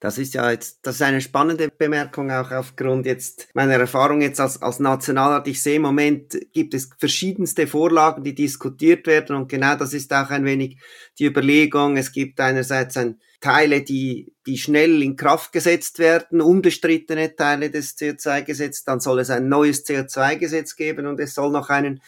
Das 0.00 0.18
ist 0.18 0.34
ja 0.34 0.50
jetzt, 0.50 0.80
das 0.82 0.96
ist 0.96 1.02
eine 1.02 1.20
spannende 1.20 1.68
Bemerkung 1.68 2.32
auch 2.32 2.50
aufgrund 2.50 3.06
jetzt 3.06 3.48
meiner 3.54 3.74
Erfahrung 3.74 4.20
jetzt 4.20 4.40
als, 4.40 4.60
als 4.60 4.80
Nationalrat. 4.80 5.46
Ich 5.46 5.62
sehe 5.62 5.76
im 5.76 5.82
Moment 5.82 6.36
gibt 6.52 6.74
es 6.74 6.90
verschiedenste 6.98 7.68
Vorlagen, 7.68 8.24
die 8.24 8.34
diskutiert 8.34 9.06
werden 9.06 9.36
und 9.36 9.48
genau 9.48 9.76
das 9.76 9.94
ist 9.94 10.12
auch 10.12 10.30
ein 10.30 10.44
wenig 10.44 10.78
die 11.20 11.26
Überlegung. 11.26 11.96
Es 11.96 12.10
gibt 12.10 12.40
einerseits 12.40 12.96
ein, 12.96 13.20
Teile, 13.42 13.82
die, 13.82 14.32
die 14.46 14.56
schnell 14.56 15.02
in 15.02 15.16
Kraft 15.16 15.52
gesetzt 15.52 15.98
werden, 15.98 16.40
unbestrittene 16.40 17.34
Teile 17.34 17.70
des 17.70 17.98
CO2-Gesetzes, 17.98 18.84
dann 18.84 19.00
soll 19.00 19.18
es 19.18 19.30
ein 19.30 19.48
neues 19.48 19.84
CO2-Gesetz 19.84 20.76
geben 20.76 21.06
und 21.06 21.20
es 21.20 21.34
soll 21.34 21.50
noch 21.50 21.68
einen 21.68 22.00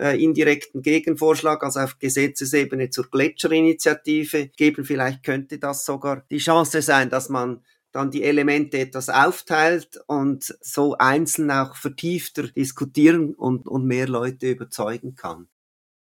äh, 0.00 0.22
indirekten 0.22 0.82
Gegenvorschlag, 0.82 1.62
also 1.62 1.80
auf 1.80 1.98
Gesetzesebene 1.98 2.90
zur 2.90 3.10
Gletscherinitiative 3.10 4.48
geben. 4.48 4.84
Vielleicht 4.84 5.22
könnte 5.22 5.58
das 5.58 5.84
sogar 5.84 6.24
die 6.30 6.38
Chance 6.38 6.80
sein, 6.80 7.10
dass 7.10 7.28
man 7.28 7.62
dann 7.92 8.10
die 8.10 8.22
Elemente 8.22 8.78
etwas 8.78 9.08
aufteilt 9.08 10.00
und 10.06 10.56
so 10.60 10.96
einzeln 10.96 11.50
auch 11.50 11.76
vertiefter 11.76 12.44
diskutieren 12.44 13.34
und, 13.34 13.66
und 13.66 13.84
mehr 13.84 14.08
Leute 14.08 14.50
überzeugen 14.50 15.16
kann. 15.16 15.48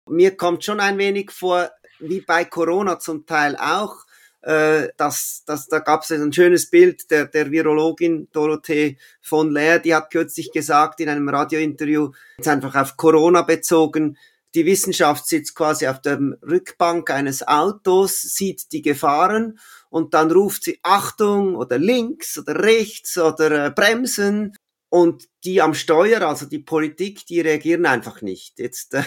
Mir 0.09 0.35
kommt 0.35 0.63
schon 0.63 0.79
ein 0.79 0.97
wenig 0.97 1.31
vor, 1.31 1.69
wie 1.99 2.21
bei 2.21 2.45
Corona 2.45 2.99
zum 2.99 3.25
Teil 3.25 3.55
auch, 3.57 4.05
äh, 4.45 4.89
das, 4.97 5.43
das, 5.45 5.67
da 5.67 5.79
gab 5.79 6.03
es 6.03 6.11
ein 6.11 6.31
schönes 6.31 6.69
Bild 6.69 7.09
der, 7.09 7.25
der 7.25 7.51
Virologin 7.51 8.27
Dorothee 8.31 8.97
von 9.21 9.51
Leer, 9.51 9.79
die 9.79 9.95
hat 9.95 10.11
kürzlich 10.11 10.51
gesagt 10.51 10.99
in 10.99 11.09
einem 11.09 11.27
Radiointerview, 11.27 12.11
jetzt 12.37 12.47
einfach 12.47 12.75
auf 12.75 12.95
Corona 12.95 13.41
bezogen, 13.41 14.17
die 14.53 14.65
Wissenschaft 14.65 15.27
sitzt 15.27 15.55
quasi 15.55 15.87
auf 15.87 15.99
der 15.99 16.19
Rückbank 16.41 17.09
eines 17.09 17.45
Autos, 17.45 18.21
sieht 18.21 18.71
die 18.71 18.81
Gefahren 18.81 19.59
und 19.89 20.13
dann 20.13 20.31
ruft 20.31 20.63
sie 20.63 20.79
Achtung 20.83 21.55
oder 21.55 21.77
links 21.77 22.37
oder 22.37 22.63
rechts 22.63 23.17
oder 23.17 23.65
äh, 23.65 23.71
Bremsen 23.71 24.55
und 24.95 25.27
die 25.43 25.61
am 25.61 25.73
Steuer, 25.73 26.21
also 26.21 26.45
die 26.45 26.59
Politik, 26.59 27.25
die 27.25 27.41
reagieren 27.41 27.85
einfach 27.85 28.21
nicht. 28.21 28.59
Jetzt 28.59 28.93
äh, 28.93 29.03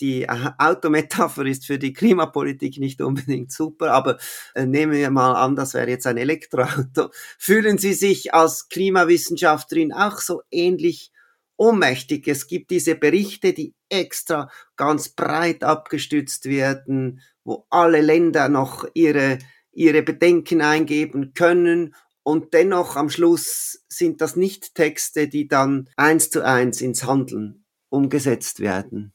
die 0.00 0.22
äh, 0.22 0.50
Autometapher 0.56 1.44
ist 1.44 1.66
für 1.66 1.78
die 1.78 1.92
Klimapolitik 1.92 2.78
nicht 2.78 3.02
unbedingt 3.02 3.52
super, 3.52 3.92
aber 3.92 4.16
äh, 4.54 4.64
nehmen 4.64 4.92
wir 4.92 5.10
mal 5.10 5.34
an, 5.34 5.54
das 5.54 5.74
wäre 5.74 5.90
jetzt 5.90 6.06
ein 6.06 6.16
Elektroauto. 6.16 7.10
Fühlen 7.38 7.76
Sie 7.76 7.92
sich 7.92 8.32
als 8.32 8.70
Klimawissenschaftlerin 8.70 9.92
auch 9.92 10.20
so 10.20 10.40
ähnlich 10.50 11.12
ohnmächtig? 11.58 12.26
Es 12.26 12.46
gibt 12.46 12.70
diese 12.70 12.94
Berichte, 12.94 13.52
die 13.52 13.74
extra 13.90 14.50
ganz 14.76 15.10
breit 15.10 15.62
abgestützt 15.62 16.46
werden, 16.46 17.20
wo 17.44 17.66
alle 17.68 18.00
Länder 18.00 18.48
noch 18.48 18.86
ihre 18.94 19.36
ihre 19.72 20.02
Bedenken 20.02 20.62
eingeben 20.62 21.34
können 21.34 21.94
und 22.28 22.52
dennoch 22.52 22.94
am 22.94 23.08
Schluss 23.08 23.86
sind 23.88 24.20
das 24.20 24.36
nicht 24.36 24.74
Texte, 24.74 25.28
die 25.28 25.48
dann 25.48 25.88
eins 25.96 26.28
zu 26.28 26.44
eins 26.44 26.82
ins 26.82 27.06
Handeln 27.06 27.64
umgesetzt 27.88 28.60
werden. 28.60 29.14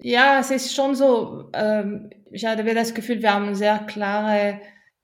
Ja, 0.00 0.38
es 0.38 0.50
ist 0.50 0.74
schon 0.74 0.94
so. 0.94 1.48
Ähm, 1.54 2.10
ich 2.30 2.44
hatte 2.44 2.62
das 2.74 2.92
Gefühl, 2.92 3.22
wir 3.22 3.32
haben 3.32 3.54
sehr 3.54 3.78
klare 3.78 4.60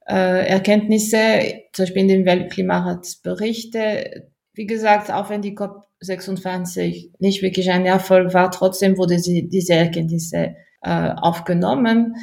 äh, 0.06 0.46
Erkenntnisse, 0.46 1.62
zum 1.72 1.84
Beispiel 1.84 2.02
in 2.02 2.08
den 2.08 2.26
Weltklimaratsberichte. 2.26 4.28
Wie 4.52 4.66
gesagt, 4.66 5.10
auch 5.10 5.30
wenn 5.30 5.40
die 5.40 5.56
COP26 5.56 7.12
nicht 7.18 7.40
wirklich 7.40 7.70
ein 7.70 7.86
Erfolg 7.86 8.34
war, 8.34 8.50
trotzdem 8.50 8.98
wurde 8.98 9.18
sie, 9.18 9.48
diese 9.48 9.72
Erkenntnisse 9.72 10.54
äh, 10.82 11.14
aufgenommen. 11.16 12.14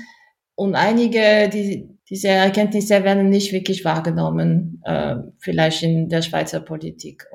Und 0.54 0.76
einige, 0.76 1.50
die 1.50 1.97
diese 2.10 2.30
Erkenntnisse 2.30 3.04
werden 3.04 3.30
nicht 3.30 3.52
wirklich 3.52 3.84
wahrgenommen, 3.84 4.82
äh, 4.86 5.16
vielleicht 5.40 5.84
in 5.84 6.08
der 6.08 6.22
Schweizer 6.22 6.62
Politik. 6.62 7.26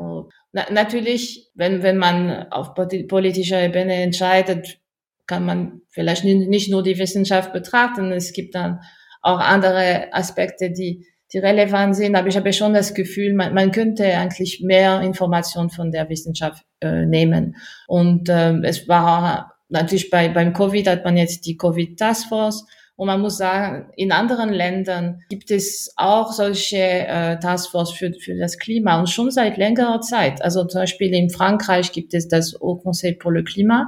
Na, 0.53 0.67
natürlich, 0.71 1.51
wenn, 1.55 1.83
wenn 1.83 1.99
man 1.99 2.51
auf 2.51 2.75
politischer 2.75 3.63
Ebene 3.63 3.95
entscheidet, 3.95 4.79
kann 5.27 5.45
man 5.45 5.83
vielleicht 5.91 6.25
nicht 6.25 6.71
nur 6.71 6.83
die 6.83 6.99
Wissenschaft 6.99 7.53
betrachten. 7.53 8.13
Es 8.13 8.33
gibt 8.33 8.55
dann 8.55 8.81
auch 9.21 9.39
andere 9.39 10.13
Aspekte, 10.13 10.71
die, 10.71 11.07
die 11.33 11.39
relevant 11.39 11.95
sind. 11.95 12.17
Aber 12.17 12.29
ich 12.29 12.37
habe 12.37 12.53
schon 12.53 12.75
das 12.75 12.95
Gefühl, 12.95 13.35
man, 13.35 13.55
man 13.55 13.73
könnte 13.73 14.05
eigentlich 14.05 14.63
mehr 14.63 15.01
Informationen 15.01 15.71
von 15.71 15.91
der 15.91 16.09
Wissenschaft 16.09 16.65
äh, 16.81 17.07
nehmen. 17.07 17.57
Und 17.87 18.29
äh, 18.29 18.59
es 18.63 18.89
war 18.89 19.55
natürlich 19.69 20.11
bei, 20.11 20.29
beim 20.29 20.53
Covid 20.53 20.89
hat 20.89 21.05
man 21.05 21.17
jetzt 21.17 21.47
die 21.47 21.57
Covid 21.57 21.99
Task 21.99 22.29
Force 22.29 22.67
und 23.03 23.09
man 23.09 23.21
muss 23.21 23.37
sagen, 23.37 23.87
in 23.97 24.13
anderen 24.13 24.51
Ländern 24.51 25.25
gibt 25.29 25.51
es 25.51 25.93
auch 25.97 26.31
solche 26.31 26.77
äh, 26.77 27.37
Taskforce 27.41 27.91
für, 27.91 28.13
für 28.13 28.39
das 28.39 28.59
Klima 28.59 29.01
und 29.01 29.11
schon 29.11 29.33
seit 29.33 29.57
längerer 29.57 30.01
Zeit. 30.01 30.41
Also 30.41 30.65
zum 30.67 30.83
Beispiel 30.83 31.13
in 31.13 31.29
Frankreich 31.29 31.91
gibt 31.91 32.15
es 32.15 32.29
das 32.29 32.55
Haut 32.63 32.85
Conseil 32.85 33.15
pour 33.15 33.33
le 33.33 33.43
Climat 33.43 33.87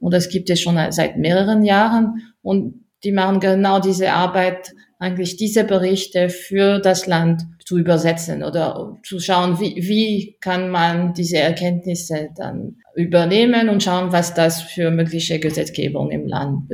und 0.00 0.12
das 0.12 0.28
gibt 0.28 0.50
es 0.50 0.60
schon 0.60 0.76
seit 0.90 1.18
mehreren 1.18 1.62
Jahren 1.62 2.32
und 2.42 2.84
die 3.04 3.12
machen 3.12 3.38
genau 3.38 3.78
diese 3.78 4.10
Arbeit, 4.10 4.74
eigentlich 4.98 5.36
diese 5.36 5.64
Berichte 5.64 6.28
für 6.28 6.80
das 6.80 7.06
Land 7.06 7.42
zu 7.64 7.78
übersetzen 7.78 8.42
oder 8.42 8.96
zu 9.04 9.20
schauen, 9.20 9.60
wie, 9.60 9.76
wie 9.76 10.36
kann 10.40 10.70
man 10.70 11.14
diese 11.14 11.36
Erkenntnisse 11.36 12.30
dann 12.36 12.76
übernehmen 12.94 13.68
und 13.68 13.82
schauen, 13.82 14.12
was 14.12 14.34
das 14.34 14.62
für 14.62 14.90
mögliche 14.90 15.38
Gesetzgebung 15.38 16.10
im 16.10 16.26
Land 16.26 16.68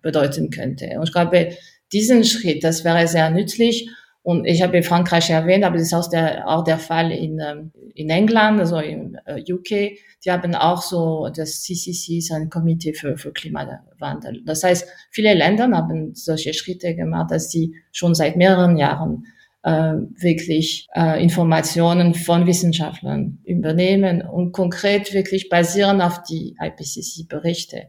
bedeuten 0.00 0.50
könnte. 0.50 0.86
Und 0.96 1.04
ich 1.04 1.12
glaube, 1.12 1.50
diesen 1.92 2.24
Schritt, 2.24 2.64
das 2.64 2.84
wäre 2.84 3.06
sehr 3.08 3.30
nützlich. 3.30 3.88
Und 4.26 4.44
ich 4.44 4.60
habe 4.60 4.82
Frankreich 4.82 5.30
erwähnt, 5.30 5.62
aber 5.62 5.76
das 5.76 5.86
ist 5.86 5.94
auch 5.94 6.10
der, 6.10 6.48
auch 6.48 6.64
der 6.64 6.78
Fall 6.80 7.12
in, 7.12 7.38
ähm, 7.38 7.70
in 7.94 8.10
England, 8.10 8.58
also 8.58 8.80
im 8.80 9.16
äh, 9.24 9.40
UK. 9.40 9.96
Die 10.24 10.32
haben 10.32 10.52
auch 10.56 10.82
so, 10.82 11.28
das 11.32 11.62
CCC 11.62 12.18
ist 12.18 12.32
ein 12.32 12.50
Komitee 12.50 12.92
für, 12.92 13.16
für 13.16 13.32
Klimawandel. 13.32 14.42
Das 14.44 14.64
heißt, 14.64 14.88
viele 15.12 15.32
Länder 15.32 15.70
haben 15.70 16.12
solche 16.16 16.54
Schritte 16.54 16.96
gemacht, 16.96 17.30
dass 17.30 17.52
sie 17.52 17.76
schon 17.92 18.16
seit 18.16 18.34
mehreren 18.36 18.76
Jahren 18.76 19.26
äh, 19.62 19.92
wirklich 20.18 20.88
äh, 20.96 21.22
Informationen 21.22 22.14
von 22.14 22.48
Wissenschaftlern 22.48 23.38
übernehmen 23.44 24.22
und 24.22 24.50
konkret 24.50 25.14
wirklich 25.14 25.48
basieren 25.48 26.00
auf 26.00 26.24
die 26.24 26.56
IPCC-Berichte. 26.60 27.84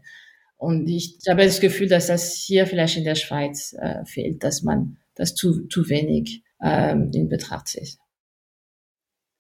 Und 0.56 0.88
ich, 0.88 1.17
ich 1.20 1.27
habe 1.32 1.44
das 1.44 1.60
Gefühl, 1.60 1.88
dass 1.88 2.06
das 2.06 2.34
hier 2.34 2.67
vielleicht 2.67 2.96
in 2.96 3.06
der 3.06 3.15
Schweiz 3.15 3.74
äh, 3.74 4.06
fehlt, 4.06 4.44
dass 4.44 4.62
man 4.62 4.98
das 5.17 5.36
zu, 5.36 5.67
zu 5.67 5.89
wenig 5.89 6.43
ähm, 6.62 7.12
in 7.13 7.29
Betracht 7.29 7.67
zieht. 7.67 7.97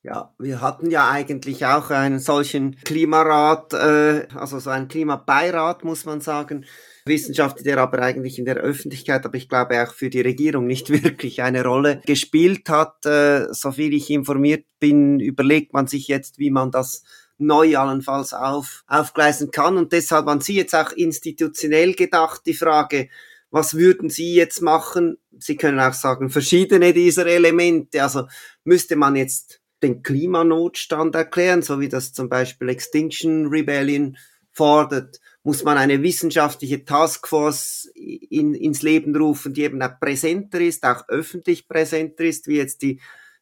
Ja, 0.03 0.33
wir 0.39 0.61
hatten 0.61 0.89
ja 0.89 1.09
eigentlich 1.09 1.65
auch 1.65 1.89
einen 1.89 2.19
solchen 2.19 2.77
Klimarat, 2.77 3.73
äh, 3.73 4.27
also 4.35 4.59
so 4.59 4.69
einen 4.69 4.87
Klimabeirat, 4.87 5.83
muss 5.83 6.05
man 6.05 6.21
sagen, 6.21 6.65
Wissenschaft, 7.05 7.65
der 7.65 7.77
aber 7.79 8.01
eigentlich 8.01 8.39
in 8.39 8.45
der 8.45 8.57
Öffentlichkeit, 8.57 9.25
aber 9.25 9.35
ich 9.35 9.49
glaube 9.49 9.81
auch 9.83 9.93
für 9.93 10.09
die 10.09 10.21
Regierung 10.21 10.65
nicht 10.65 10.89
wirklich 11.03 11.41
eine 11.41 11.63
Rolle 11.63 12.01
gespielt 12.05 12.69
hat. 12.69 13.05
Äh, 13.05 13.53
soviel 13.53 13.93
ich 13.93 14.09
informiert 14.09 14.65
bin, 14.79 15.19
überlegt 15.19 15.73
man 15.73 15.87
sich 15.87 16.07
jetzt, 16.07 16.39
wie 16.39 16.51
man 16.51 16.71
das 16.71 17.03
neu 17.37 17.77
allenfalls 17.77 18.33
auf, 18.33 18.83
aufgleisen 18.87 19.51
kann. 19.51 19.77
Und 19.77 19.91
deshalb 19.91 20.27
an 20.27 20.41
Sie 20.41 20.55
jetzt 20.55 20.75
auch 20.75 20.91
institutionell 20.91 21.93
gedacht 21.93 22.41
die 22.45 22.53
Frage, 22.53 23.09
was 23.49 23.75
würden 23.75 24.09
Sie 24.09 24.35
jetzt 24.35 24.61
machen? 24.61 25.17
Sie 25.39 25.55
können 25.55 25.79
auch 25.79 25.93
sagen, 25.93 26.29
verschiedene 26.29 26.93
dieser 26.93 27.25
Elemente. 27.25 28.03
Also 28.03 28.27
müsste 28.63 28.95
man 28.95 29.15
jetzt 29.15 29.61
den 29.83 30.03
Klimanotstand 30.03 31.15
erklären, 31.15 31.61
so 31.61 31.79
wie 31.79 31.89
das 31.89 32.13
zum 32.13 32.29
Beispiel 32.29 32.69
Extinction 32.69 33.47
Rebellion 33.47 34.17
fordert 34.51 35.19
muss 35.47 35.63
man 35.63 35.77
eine 35.77 36.03
wissenschaftliche 36.03 36.83
Taskforce 36.83 37.89
in, 37.95 38.53
ins 38.53 38.81
Leben 38.81 39.15
rufen, 39.15 39.53
die 39.53 39.63
eben 39.63 39.81
auch 39.81 39.97
präsenter 39.97 40.59
ist, 40.59 40.83
auch 40.83 41.07
öffentlich 41.07 41.69
präsenter 41.69 42.25
ist, 42.25 42.47
wie 42.47 42.57
jetzt 42.57 42.81
die 42.81 42.99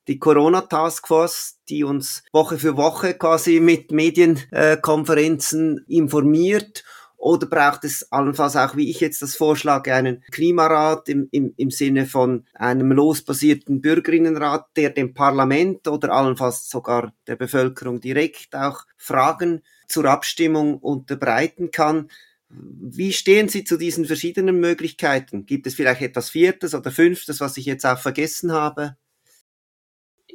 die 0.07 0.19
Corona 0.19 0.61
Taskforce, 0.61 1.57
die 1.67 1.83
uns 1.83 2.21
Woche 2.31 2.59
für 2.59 2.77
Woche 2.77 3.15
quasi 3.15 3.59
mit 3.59 3.89
Medienkonferenzen 3.89 5.83
informiert 5.87 6.83
Oder 7.25 7.47
braucht 7.47 7.83
es 7.85 8.11
allenfalls 8.11 8.55
auch, 8.55 8.75
wie 8.75 8.91
ich 8.91 8.99
jetzt 8.99 9.23
das 9.23 9.35
vorschlage, 9.35 9.95
einen 9.95 10.23
Klimarat 10.29 11.09
im, 11.09 11.27
im, 11.31 11.55
im 11.57 11.71
Sinne 11.71 12.05
von 12.05 12.45
einem 12.53 12.91
losbasierten 12.91 13.81
Bürgerinnenrat, 13.81 14.67
der 14.75 14.91
dem 14.91 15.15
Parlament 15.15 15.87
oder 15.87 16.13
allenfalls 16.13 16.69
sogar 16.69 17.15
der 17.25 17.35
Bevölkerung 17.35 17.99
direkt 17.99 18.53
auch 18.53 18.85
Fragen 18.95 19.63
zur 19.87 20.05
Abstimmung 20.05 20.77
unterbreiten 20.77 21.71
kann? 21.71 22.11
Wie 22.47 23.11
stehen 23.11 23.49
Sie 23.49 23.63
zu 23.63 23.77
diesen 23.77 24.05
verschiedenen 24.05 24.59
Möglichkeiten? 24.59 25.47
Gibt 25.47 25.65
es 25.65 25.73
vielleicht 25.73 26.03
etwas 26.03 26.29
Viertes 26.29 26.75
oder 26.75 26.91
Fünftes, 26.91 27.39
was 27.39 27.57
ich 27.57 27.65
jetzt 27.65 27.87
auch 27.87 27.97
vergessen 27.97 28.51
habe? 28.51 28.97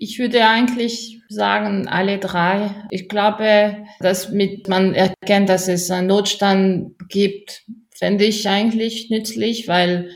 Ich 0.02 0.18
würde 0.18 0.46
eigentlich 0.46 1.20
sagen, 1.28 1.86
alle 1.86 2.16
drei. 2.16 2.70
Ich 2.88 3.06
glaube, 3.06 3.76
dass 4.00 4.30
mit, 4.30 4.66
man 4.66 4.94
erkennt, 4.94 5.50
dass 5.50 5.68
es 5.68 5.90
einen 5.90 6.06
Notstand 6.06 6.94
gibt, 7.10 7.64
fände 7.94 8.24
ich 8.24 8.48
eigentlich 8.48 9.10
nützlich, 9.10 9.68
weil 9.68 10.08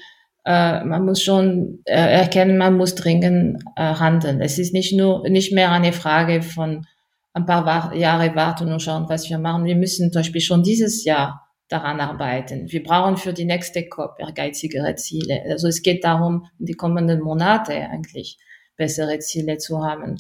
äh, 0.47 0.83
man 0.85 1.05
muss 1.05 1.23
schon 1.23 1.83
äh, 1.85 1.97
erkennen, 1.97 2.57
man 2.57 2.79
muss 2.79 2.95
dringend 2.95 3.63
äh, 3.77 3.83
handeln. 3.83 4.41
Es 4.41 4.59
ist 4.59 4.73
nicht 4.73 4.97
nur, 4.97 5.29
nicht 5.29 5.53
mehr 5.53 5.71
eine 5.71 5.93
Frage 5.93 6.41
von 6.41 6.87
ein 7.35 7.45
paar 7.45 7.95
Jahre 7.95 8.35
warten 8.35 8.73
und 8.73 8.81
schauen, 8.81 9.05
was 9.11 9.29
wir 9.29 9.37
machen. 9.37 9.67
Wir 9.67 9.77
müssen 9.77 10.11
zum 10.11 10.21
Beispiel 10.21 10.41
schon 10.41 10.63
dieses 10.63 11.05
Jahr 11.05 11.47
daran 11.69 12.01
arbeiten. 12.01 12.73
Wir 12.73 12.83
brauchen 12.83 13.19
für 13.19 13.35
die 13.35 13.45
nächste 13.45 13.87
COP 13.87 14.19
ehrgeizigere 14.19 14.95
Ziele. 14.95 15.43
Also 15.47 15.69
es 15.69 15.83
geht 15.83 16.05
darum, 16.05 16.47
die 16.59 16.73
kommenden 16.73 17.21
Monate 17.21 17.75
eigentlich 17.75 18.39
bessere 18.77 19.19
Ziele 19.19 19.59
zu 19.59 19.83
haben. 19.83 20.17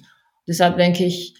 Deshalb 0.46 0.76
denke 0.76 1.04
ich, 1.04 1.34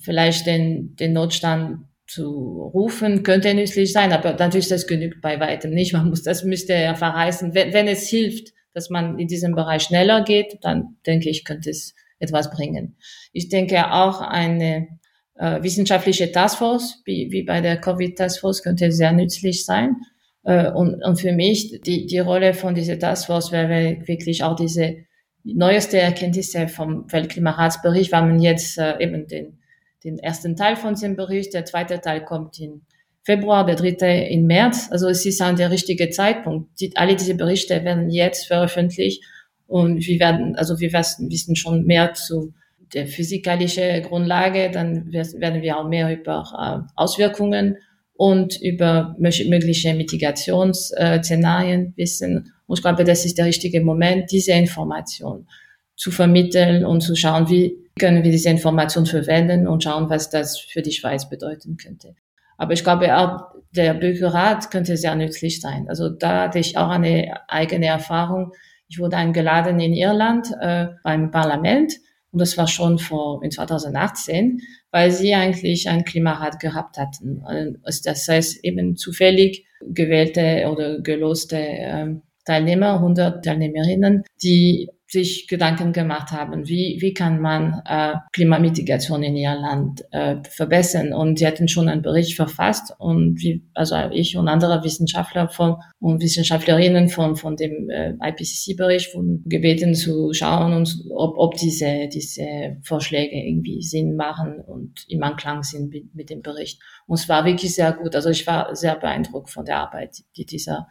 vielleicht 0.00 0.46
den, 0.46 0.96
den 0.96 1.12
Notstand 1.12 1.86
zu 2.06 2.70
rufen, 2.74 3.22
könnte 3.22 3.52
nützlich 3.54 3.92
sein, 3.92 4.12
aber 4.12 4.32
natürlich 4.32 4.68
das 4.68 4.86
genügt 4.86 5.20
bei 5.20 5.38
weitem 5.40 5.72
nicht. 5.72 5.92
Man 5.92 6.08
muss, 6.08 6.22
das 6.22 6.42
müsste 6.42 6.72
ja 6.74 6.94
verheißen, 6.94 7.54
wenn, 7.54 7.72
wenn 7.72 7.86
es 7.86 8.08
hilft, 8.08 8.52
dass 8.72 8.90
man 8.90 9.18
in 9.18 9.28
diesem 9.28 9.54
Bereich 9.54 9.82
schneller 9.82 10.24
geht, 10.24 10.58
dann 10.62 10.96
denke 11.06 11.28
ich, 11.28 11.44
könnte 11.44 11.70
es 11.70 11.94
etwas 12.18 12.50
bringen. 12.50 12.96
Ich 13.32 13.48
denke 13.48 13.92
auch 13.92 14.20
eine 14.20 14.88
äh, 15.34 15.62
wissenschaftliche 15.62 16.32
Taskforce, 16.32 17.02
wie, 17.04 17.28
wie 17.30 17.42
bei 17.42 17.60
der 17.60 17.76
Covid-Taskforce, 17.78 18.62
könnte 18.62 18.90
sehr 18.90 19.12
nützlich 19.12 19.64
sein. 19.64 19.96
Äh, 20.44 20.70
und, 20.70 21.02
und 21.04 21.20
für 21.20 21.32
mich, 21.32 21.80
die, 21.82 22.06
die 22.06 22.18
Rolle 22.18 22.54
von 22.54 22.74
dieser 22.74 22.98
Taskforce 22.98 23.52
wäre 23.52 23.98
wirklich 24.06 24.42
auch 24.42 24.56
diese 24.56 24.96
neueste 25.44 25.98
Erkenntnisse 25.98 26.68
vom 26.68 27.10
Weltklimaratsbericht, 27.10 28.12
man 28.12 28.40
jetzt 28.40 28.78
äh, 28.78 28.98
eben 29.00 29.26
den, 29.26 29.58
den 30.04 30.18
ersten 30.18 30.56
Teil 30.56 30.76
von 30.76 30.94
dem 30.94 31.16
Bericht, 31.16 31.54
der 31.54 31.64
zweite 31.64 32.00
Teil 32.00 32.24
kommt 32.24 32.58
in 32.58 32.82
Februar, 33.22 33.66
der 33.66 33.76
dritte 33.76 34.06
in 34.06 34.46
März. 34.46 34.88
Also 34.90 35.08
es 35.08 35.26
ist 35.26 35.42
an 35.42 35.56
der 35.56 35.70
richtige 35.70 36.08
Zeitpunkt. 36.10 36.80
Die, 36.80 36.96
alle 36.96 37.14
diese 37.14 37.34
Berichte 37.34 37.84
werden 37.84 38.10
jetzt 38.10 38.46
veröffentlicht 38.46 39.22
und 39.66 40.06
wir 40.06 40.18
werden, 40.18 40.56
also 40.56 40.80
wir 40.80 40.92
wissen 40.92 41.56
schon 41.56 41.84
mehr 41.84 42.14
zu 42.14 42.54
der 42.94 43.06
physikalischen 43.06 44.02
Grundlage, 44.02 44.70
dann 44.70 45.12
werden 45.12 45.62
wir 45.62 45.76
auch 45.76 45.86
mehr 45.88 46.10
über 46.10 46.42
äh, 46.58 46.80
Auswirkungen 46.96 47.76
und 48.14 48.60
über 48.60 49.14
mögliche 49.18 49.94
Mitigationsszenarien 49.94 51.92
wissen. 51.96 52.52
Und 52.68 52.78
ich 52.78 52.82
glaube, 52.82 53.02
das 53.02 53.24
ist 53.24 53.36
der 53.36 53.46
richtige 53.46 53.80
Moment, 53.80 54.30
diese 54.30 54.52
Information 54.52 55.48
zu 55.96 56.12
vermitteln 56.12 56.84
und 56.84 57.00
zu 57.00 57.16
schauen, 57.16 57.48
wie 57.48 57.76
können 57.98 58.22
wir 58.22 58.30
diese 58.30 58.50
Information 58.50 59.04
verwenden 59.04 59.66
und 59.66 59.82
schauen, 59.82 60.08
was 60.08 60.30
das 60.30 60.56
für 60.56 60.82
die 60.82 60.92
Schweiz 60.92 61.28
bedeuten 61.28 61.76
könnte. 61.76 62.14
Aber 62.56 62.72
ich 62.72 62.84
glaube 62.84 63.16
auch, 63.16 63.40
der 63.74 63.94
Bürgerrat 63.94 64.70
könnte 64.70 64.96
sehr 64.96 65.16
nützlich 65.16 65.60
sein. 65.60 65.88
Also 65.88 66.08
da 66.08 66.44
hatte 66.44 66.60
ich 66.60 66.76
auch 66.76 66.88
eine 66.88 67.40
eigene 67.48 67.86
Erfahrung. 67.86 68.52
Ich 68.86 69.00
wurde 69.00 69.16
eingeladen 69.16 69.80
in 69.80 69.92
Irland 69.92 70.48
äh, 70.60 70.86
beim 71.02 71.32
Parlament 71.32 71.94
und 72.30 72.40
das 72.40 72.56
war 72.56 72.68
schon 72.68 72.98
vor 72.98 73.42
in 73.42 73.50
2018 73.50 74.60
weil 74.90 75.10
sie 75.10 75.34
eigentlich 75.34 75.88
ein 75.88 76.04
Klimarat 76.04 76.60
gehabt 76.60 76.98
hatten. 76.98 77.42
Also 77.44 78.02
das 78.04 78.26
heißt 78.26 78.64
eben 78.64 78.96
zufällig 78.96 79.66
gewählte 79.82 80.68
oder 80.70 81.00
geloste 81.00 81.58
ähm, 81.58 82.22
Teilnehmer, 82.48 82.94
100 82.94 83.44
Teilnehmerinnen, 83.44 84.24
die 84.42 84.88
sich 85.10 85.48
Gedanken 85.48 85.94
gemacht 85.94 86.32
haben, 86.32 86.68
wie, 86.68 86.98
wie 87.00 87.14
kann 87.14 87.40
man 87.40 87.80
äh, 87.86 88.14
Klimamitigation 88.32 89.22
in 89.22 89.36
ihr 89.36 89.54
Land 89.54 90.04
äh, 90.10 90.36
verbessern. 90.50 91.14
Und 91.14 91.38
sie 91.38 91.46
hatten 91.46 91.66
schon 91.66 91.88
einen 91.88 92.02
Bericht 92.02 92.36
verfasst 92.36 92.92
und 92.98 93.40
wie, 93.40 93.64
also 93.72 93.96
ich 94.12 94.36
und 94.36 94.48
andere 94.48 94.84
Wissenschaftler 94.84 95.48
von, 95.48 95.76
und 95.98 96.22
Wissenschaftlerinnen 96.22 97.08
von, 97.08 97.36
von 97.36 97.56
dem 97.56 97.88
äh, 97.88 98.12
IPCC-Bericht 98.20 99.14
wurden 99.14 99.42
gebeten 99.46 99.94
zu 99.94 100.34
schauen, 100.34 100.74
und, 100.74 100.94
ob, 101.14 101.38
ob 101.38 101.54
diese, 101.56 102.08
diese 102.12 102.76
Vorschläge 102.82 103.34
irgendwie 103.34 103.80
Sinn 103.80 104.14
machen 104.14 104.60
und 104.60 105.06
im 105.08 105.22
Anklang 105.22 105.62
sind 105.62 105.88
mit, 105.88 106.14
mit 106.14 106.28
dem 106.28 106.42
Bericht. 106.42 106.82
Und 107.06 107.18
es 107.18 107.30
war 107.30 107.46
wirklich 107.46 107.74
sehr 107.74 107.92
gut. 107.92 108.14
Also 108.14 108.28
ich 108.28 108.46
war 108.46 108.76
sehr 108.76 108.96
beeindruckt 108.96 109.48
von 109.48 109.64
der 109.64 109.78
Arbeit, 109.78 110.18
die 110.36 110.44
dieser 110.44 110.86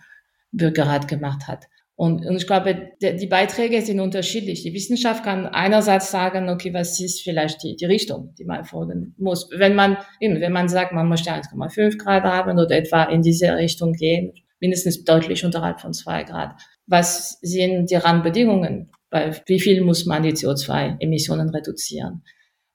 Bürgerrat 0.57 1.07
gemacht 1.07 1.47
hat. 1.47 1.65
Und, 1.95 2.23
und 2.27 2.35
ich 2.35 2.45
glaube, 2.45 2.91
die, 3.01 3.15
die 3.15 3.25
Beiträge 3.25 3.81
sind 3.81 3.99
unterschiedlich. 3.99 4.61
Die 4.61 4.73
Wissenschaft 4.73 5.23
kann 5.23 5.47
einerseits 5.47 6.11
sagen, 6.11 6.47
okay, 6.47 6.71
was 6.71 6.99
ist 6.99 7.23
vielleicht 7.23 7.63
die, 7.63 7.75
die 7.75 7.85
Richtung, 7.85 8.35
die 8.37 8.45
man 8.45 8.65
folgen 8.65 9.15
muss. 9.17 9.49
Wenn 9.55 9.73
man, 9.73 9.97
eben, 10.19 10.39
wenn 10.39 10.51
man 10.51 10.69
sagt, 10.69 10.93
man 10.93 11.09
möchte 11.09 11.31
1,5 11.31 11.97
Grad 11.97 12.23
haben 12.23 12.59
oder 12.59 12.77
etwa 12.77 13.05
in 13.05 13.23
diese 13.23 13.55
Richtung 13.55 13.93
gehen, 13.93 14.33
mindestens 14.59 15.03
deutlich 15.03 15.43
unterhalb 15.43 15.81
von 15.81 15.91
zwei 15.91 16.23
Grad. 16.23 16.61
Was 16.85 17.39
sind 17.41 17.89
die 17.89 17.95
Rahmenbedingungen? 17.95 18.91
Weil 19.09 19.41
wie 19.47 19.59
viel 19.59 19.81
muss 19.81 20.05
man 20.05 20.21
die 20.21 20.33
CO2-Emissionen 20.33 21.49
reduzieren? 21.49 22.23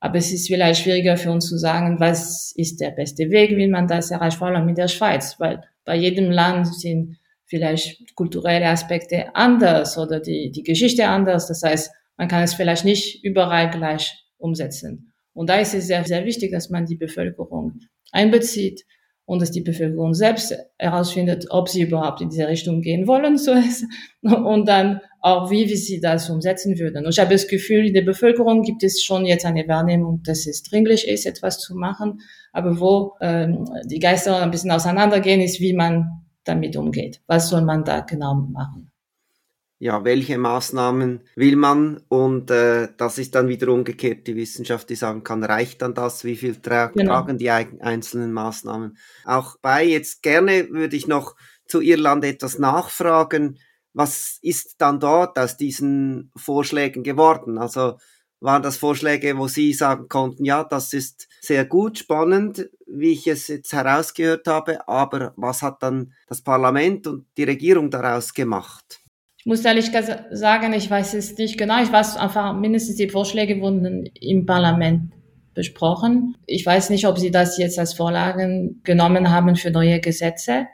Aber 0.00 0.16
es 0.16 0.32
ist 0.32 0.48
vielleicht 0.48 0.82
schwieriger 0.82 1.16
für 1.16 1.30
uns 1.30 1.48
zu 1.48 1.56
sagen, 1.56 2.00
was 2.00 2.52
ist 2.56 2.80
der 2.80 2.90
beste 2.90 3.30
Weg, 3.30 3.56
wie 3.56 3.68
man 3.68 3.86
das 3.86 4.10
erreicht, 4.10 4.38
vor 4.38 4.48
allem 4.48 4.68
in 4.68 4.74
der 4.74 4.88
Schweiz, 4.88 5.36
weil 5.38 5.62
bei 5.84 5.94
jedem 5.94 6.32
Land 6.32 6.74
sind 6.74 7.18
vielleicht 7.52 8.14
kulturelle 8.14 8.66
Aspekte 8.66 9.36
anders 9.36 9.98
oder 9.98 10.20
die, 10.20 10.50
die 10.50 10.62
Geschichte 10.62 11.06
anders. 11.06 11.48
Das 11.48 11.62
heißt, 11.62 11.92
man 12.16 12.28
kann 12.28 12.42
es 12.42 12.54
vielleicht 12.54 12.86
nicht 12.86 13.22
überall 13.22 13.68
gleich 13.68 14.24
umsetzen. 14.38 15.12
Und 15.34 15.50
da 15.50 15.56
ist 15.56 15.74
es 15.74 15.86
sehr, 15.86 16.02
sehr 16.04 16.24
wichtig, 16.24 16.50
dass 16.50 16.70
man 16.70 16.86
die 16.86 16.96
Bevölkerung 16.96 17.74
einbezieht 18.10 18.86
und 19.26 19.42
dass 19.42 19.50
die 19.50 19.60
Bevölkerung 19.60 20.14
selbst 20.14 20.54
herausfindet, 20.78 21.44
ob 21.50 21.68
sie 21.68 21.82
überhaupt 21.82 22.22
in 22.22 22.30
diese 22.30 22.48
Richtung 22.48 22.80
gehen 22.80 23.06
wollen, 23.06 23.34
ist, 23.34 23.84
und 24.22 24.66
dann 24.66 25.00
auch, 25.20 25.50
wie, 25.50 25.68
wie 25.68 25.76
sie 25.76 26.00
das 26.00 26.30
umsetzen 26.30 26.78
würden. 26.78 27.04
Und 27.04 27.12
ich 27.12 27.18
habe 27.18 27.34
das 27.34 27.48
Gefühl, 27.48 27.86
in 27.86 27.94
der 27.94 28.02
Bevölkerung 28.02 28.62
gibt 28.62 28.82
es 28.82 29.02
schon 29.02 29.26
jetzt 29.26 29.44
eine 29.44 29.68
Wahrnehmung, 29.68 30.22
dass 30.24 30.46
es 30.46 30.62
dringlich 30.62 31.06
ist, 31.06 31.26
etwas 31.26 31.58
zu 31.58 31.74
machen, 31.74 32.20
aber 32.52 32.80
wo 32.80 33.12
ähm, 33.20 33.66
die 33.84 34.00
Geister 34.00 34.40
ein 34.42 34.50
bisschen 34.50 34.70
auseinandergehen, 34.70 35.42
ist, 35.42 35.60
wie 35.60 35.74
man 35.74 36.21
damit 36.44 36.76
umgeht. 36.76 37.22
Was 37.26 37.48
soll 37.48 37.62
man 37.62 37.84
da 37.84 38.00
genau 38.00 38.34
machen? 38.34 38.92
Ja, 39.78 40.04
welche 40.04 40.38
Maßnahmen 40.38 41.22
will 41.34 41.56
man? 41.56 42.02
Und 42.08 42.52
äh, 42.52 42.86
das 42.96 43.18
ist 43.18 43.34
dann 43.34 43.48
wieder 43.48 43.66
umgekehrt 43.66 44.28
die 44.28 44.36
Wissenschaft, 44.36 44.88
die 44.90 44.94
sagen 44.94 45.24
kann, 45.24 45.42
reicht 45.42 45.82
dann 45.82 45.92
das? 45.92 46.22
Wie 46.22 46.36
viel 46.36 46.54
tra 46.54 46.86
genau. 46.86 47.10
tragen 47.10 47.36
die 47.36 47.50
einzelnen 47.50 48.32
Maßnahmen? 48.32 48.96
Auch 49.24 49.56
bei 49.60 49.84
jetzt 49.84 50.22
gerne 50.22 50.68
würde 50.70 50.94
ich 50.94 51.08
noch 51.08 51.34
zu 51.66 51.80
Irland 51.80 52.24
etwas 52.24 52.60
nachfragen. 52.60 53.58
Was 53.92 54.38
ist 54.40 54.80
dann 54.80 55.00
dort 55.00 55.36
aus 55.36 55.56
diesen 55.56 56.30
Vorschlägen 56.36 57.02
geworden? 57.02 57.58
Also 57.58 57.98
waren 58.42 58.62
das 58.62 58.76
Vorschläge, 58.76 59.38
wo 59.38 59.46
Sie 59.46 59.72
sagen 59.72 60.08
konnten, 60.08 60.44
ja, 60.44 60.64
das 60.64 60.92
ist 60.92 61.28
sehr 61.40 61.64
gut, 61.64 61.98
spannend, 61.98 62.68
wie 62.86 63.12
ich 63.12 63.26
es 63.26 63.48
jetzt 63.48 63.72
herausgehört 63.72 64.46
habe, 64.46 64.86
aber 64.88 65.32
was 65.36 65.62
hat 65.62 65.82
dann 65.82 66.12
das 66.26 66.42
Parlament 66.42 67.06
und 67.06 67.26
die 67.36 67.44
Regierung 67.44 67.90
daraus 67.90 68.34
gemacht? 68.34 69.00
Ich 69.38 69.46
muss 69.46 69.64
ehrlich 69.64 69.90
sagen, 70.30 70.72
ich 70.72 70.88
weiß 70.88 71.14
es 71.14 71.36
nicht 71.36 71.58
genau. 71.58 71.82
Ich 71.82 71.90
weiß 71.90 72.16
einfach, 72.16 72.54
mindestens 72.54 72.96
die 72.96 73.08
Vorschläge 73.08 73.60
wurden 73.60 74.06
im 74.20 74.46
Parlament 74.46 75.12
besprochen. 75.54 76.36
Ich 76.46 76.64
weiß 76.64 76.90
nicht, 76.90 77.06
ob 77.06 77.18
Sie 77.18 77.30
das 77.30 77.58
jetzt 77.58 77.78
als 77.78 77.94
Vorlagen 77.94 78.80
genommen 78.84 79.30
haben 79.30 79.56
für 79.56 79.70
neue 79.70 80.00
Gesetze. 80.00 80.66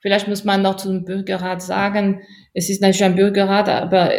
Vielleicht 0.00 0.28
muss 0.28 0.44
man 0.44 0.62
noch 0.62 0.76
zum 0.76 1.04
Bürgerrat 1.04 1.60
sagen, 1.60 2.22
es 2.54 2.70
ist 2.70 2.80
natürlich 2.80 3.04
ein 3.04 3.16
Bürgerrat, 3.16 3.68
aber 3.68 4.10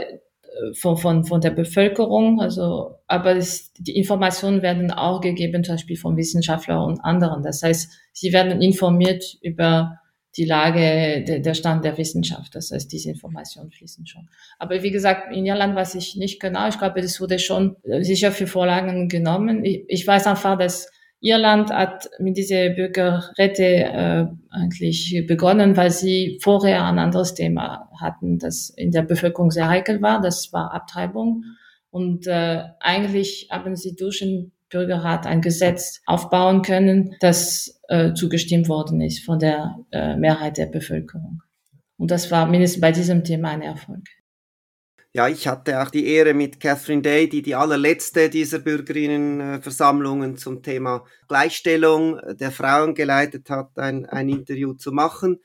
von, 0.74 0.98
von, 0.98 1.26
von 1.26 1.42
der 1.42 1.52
Bevölkerung. 1.52 2.42
Also, 2.42 2.96
aber 3.08 3.36
es, 3.36 3.74
die 3.74 3.96
Informationen 3.96 4.62
werden 4.62 4.92
auch 4.92 5.22
gegeben, 5.22 5.64
zum 5.64 5.76
Beispiel 5.76 5.98
von 5.98 6.18
Wissenschaftlern 6.18 6.84
und 6.84 7.00
anderen. 7.02 7.44
Das 7.44 7.64
heißt, 7.64 7.92
sie 8.14 8.34
werden 8.34 8.62
informiert 8.62 9.24
über 9.42 10.00
die 10.38 10.46
Lage, 10.46 11.24
der, 11.28 11.40
der 11.40 11.54
Stand 11.54 11.84
der 11.84 11.98
Wissenschaft. 11.98 12.56
Das 12.56 12.72
heißt, 12.72 12.92
diese 12.92 13.10
Informationen 13.10 13.72
fließen 13.72 14.06
schon. 14.06 14.30
Aber 14.60 14.84
wie 14.84 14.92
gesagt, 14.92 15.36
in 15.36 15.46
Irland 15.46 15.76
weiß 15.76 15.96
ich 15.96 16.16
nicht 16.16 16.40
genau. 16.40 16.68
Ich 16.68 16.78
glaube, 16.78 17.02
das 17.02 17.20
wurde 17.20 17.40
schon 17.40 17.76
sicher 18.02 18.32
für 18.32 18.48
Vorlagen 18.48 19.10
genommen. 19.10 19.66
Ich, 19.66 19.86
ich 19.88 20.08
weiß 20.08 20.28
einfach, 20.28 20.58
dass 20.58 20.90
Irland 21.22 21.70
hat 21.70 22.10
mit 22.20 22.38
dieser 22.38 22.70
Bürgerrette 22.70 23.64
äh, 23.64 24.26
eigentlich 24.50 25.26
begonnen, 25.28 25.76
weil 25.76 25.92
sie 25.92 26.40
vorher 26.42 26.86
ein 26.86 26.98
anderes 26.98 27.34
Thema 27.34 27.90
hatten, 28.00 28.40
das 28.40 28.70
in 28.70 28.92
der 28.92 29.02
Bevölkerung 29.02 29.52
sehr 29.52 29.68
heikel 29.68 30.02
war. 30.02 30.22
Das 30.22 30.54
war 30.54 30.74
Abtreibung. 30.74 31.44
Und 31.92 32.28
äh, 32.28 32.64
eigentlich 32.80 33.50
haben 33.52 33.76
sie 33.76 33.96
durch 33.96 34.20
den 34.20 34.52
Bürgerrat 34.70 35.26
ein 35.26 35.42
Gesetz 35.42 36.02
aufbauen 36.06 36.62
können, 36.62 37.16
das 37.20 37.82
äh, 37.90 38.14
zugestimmt 38.14 38.70
worden 38.70 39.02
ist 39.02 39.26
von 39.26 39.40
der 39.40 39.76
äh, 39.92 40.16
Mehrheit 40.16 40.58
der 40.58 40.68
Bevölkerung. 40.68 41.42
Und 41.98 42.12
das 42.12 42.32
war 42.32 42.46
mindestens 42.46 42.82
bei 42.82 42.92
diesem 42.92 43.24
Thema 43.24 43.50
ein 43.50 43.62
Erfolg. 43.62 44.08
Ja, 45.20 45.28
ich 45.28 45.50
hatte 45.50 45.82
auch 45.82 45.90
die 45.90 46.08
Ehre 46.08 46.34
mit 46.34 46.62
Catherine 46.62 47.02
Day, 47.02 47.28
die 47.28 47.42
die 47.42 47.54
allerletzte 47.54 48.30
dieser 48.30 48.60
Bürgerinnenversammlungen 48.60 50.38
zum 50.38 50.64
Thema 50.64 51.04
Gleichstellung 51.28 52.22
der 52.38 52.54
Frauen 52.54 52.96
geleitet 52.96 53.50
hat, 53.50 53.78
ein, 53.78 54.06
ein 54.06 54.30
Interview 54.30 54.76
zu 54.76 54.94
machen. 54.94 55.42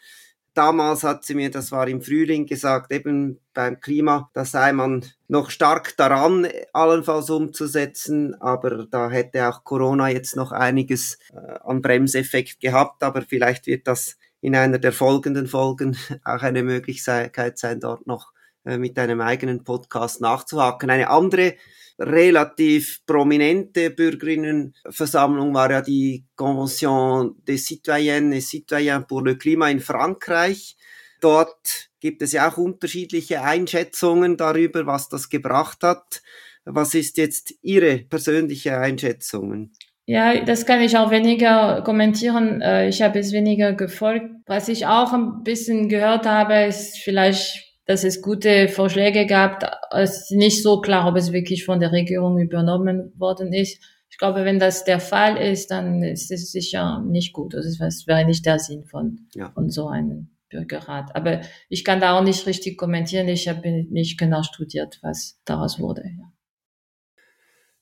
Damals 0.52 1.02
hat 1.02 1.24
sie 1.24 1.34
mir, 1.34 1.50
das 1.50 1.72
war 1.72 1.88
im 1.88 2.02
Frühling, 2.02 2.46
gesagt, 2.46 2.92
eben 2.92 3.40
beim 3.52 3.80
Klima, 3.80 4.30
da 4.32 4.44
sei 4.44 4.72
man 4.72 5.06
noch 5.26 5.50
stark 5.50 5.96
daran, 5.96 6.46
allenfalls 6.72 7.28
umzusetzen, 7.28 8.40
aber 8.40 8.86
da 8.86 9.10
hätte 9.10 9.48
auch 9.48 9.64
Corona 9.64 10.08
jetzt 10.08 10.36
noch 10.36 10.52
einiges 10.52 11.18
äh, 11.32 11.58
an 11.64 11.82
Bremseffekt 11.82 12.60
gehabt, 12.60 13.02
aber 13.02 13.22
vielleicht 13.22 13.66
wird 13.66 13.88
das 13.88 14.18
in 14.40 14.54
einer 14.54 14.78
der 14.78 14.92
folgenden 14.92 15.48
Folgen 15.48 15.96
auch 16.24 16.42
eine 16.42 16.62
Möglichkeit 16.62 17.58
sein, 17.58 17.80
dort 17.80 18.06
noch 18.06 18.30
äh, 18.30 18.33
mit 18.64 18.98
einem 18.98 19.20
eigenen 19.20 19.64
Podcast 19.64 20.20
nachzuhaken. 20.20 20.90
Eine 20.90 21.10
andere 21.10 21.54
relativ 21.98 23.04
prominente 23.06 23.90
Bürgerinnenversammlung 23.90 25.54
war 25.54 25.70
ja 25.70 25.80
die 25.80 26.24
Convention 26.34 27.36
des 27.46 27.66
Citoyennes 27.66 28.38
et 28.38 28.42
Citoyens 28.42 29.06
pour 29.06 29.24
le 29.24 29.36
Climat 29.36 29.70
in 29.70 29.80
Frankreich. 29.80 30.76
Dort 31.20 31.90
gibt 32.00 32.22
es 32.22 32.32
ja 32.32 32.50
auch 32.50 32.56
unterschiedliche 32.56 33.42
Einschätzungen 33.42 34.36
darüber, 34.36 34.86
was 34.86 35.08
das 35.08 35.28
gebracht 35.28 35.82
hat. 35.82 36.22
Was 36.64 36.94
ist 36.94 37.16
jetzt 37.18 37.54
Ihre 37.62 37.98
persönliche 37.98 38.78
Einschätzung? 38.78 39.70
Ja, 40.06 40.44
das 40.44 40.66
kann 40.66 40.82
ich 40.82 40.98
auch 40.98 41.10
weniger 41.10 41.80
kommentieren. 41.82 42.60
Äh, 42.60 42.88
ich 42.88 43.00
habe 43.00 43.18
es 43.18 43.32
weniger 43.32 43.72
gefolgt. 43.72 44.30
Was 44.46 44.68
ich 44.68 44.86
auch 44.86 45.12
ein 45.14 45.42
bisschen 45.44 45.88
gehört 45.88 46.26
habe, 46.26 46.66
ist 46.66 46.98
vielleicht 46.98 47.73
dass 47.86 48.04
es 48.04 48.22
gute 48.22 48.68
Vorschläge 48.68 49.26
gab. 49.26 49.70
Es 49.90 50.22
ist 50.22 50.30
nicht 50.32 50.62
so 50.62 50.80
klar, 50.80 51.06
ob 51.08 51.16
es 51.16 51.32
wirklich 51.32 51.64
von 51.64 51.80
der 51.80 51.92
Regierung 51.92 52.38
übernommen 52.38 53.12
worden 53.16 53.52
ist. 53.52 53.82
Ich 54.10 54.18
glaube, 54.18 54.44
wenn 54.44 54.58
das 54.58 54.84
der 54.84 55.00
Fall 55.00 55.36
ist, 55.36 55.70
dann 55.70 56.02
ist 56.02 56.30
es 56.30 56.52
sicher 56.52 57.02
nicht 57.04 57.32
gut. 57.32 57.54
Also 57.54 57.68
es 57.84 58.06
wäre 58.06 58.24
nicht 58.24 58.46
der 58.46 58.58
Sinn 58.58 58.84
von, 58.84 59.26
ja. 59.34 59.50
von 59.50 59.70
so 59.70 59.88
einem 59.88 60.28
Bürgerrat. 60.50 61.14
Aber 61.16 61.40
ich 61.68 61.84
kann 61.84 62.00
da 62.00 62.16
auch 62.16 62.22
nicht 62.22 62.46
richtig 62.46 62.78
kommentieren. 62.78 63.28
Ich 63.28 63.48
habe 63.48 63.84
nicht 63.90 64.18
genau 64.18 64.42
studiert, 64.42 64.98
was 65.02 65.40
daraus 65.44 65.80
wurde. 65.80 66.04
Ja. 66.04 66.32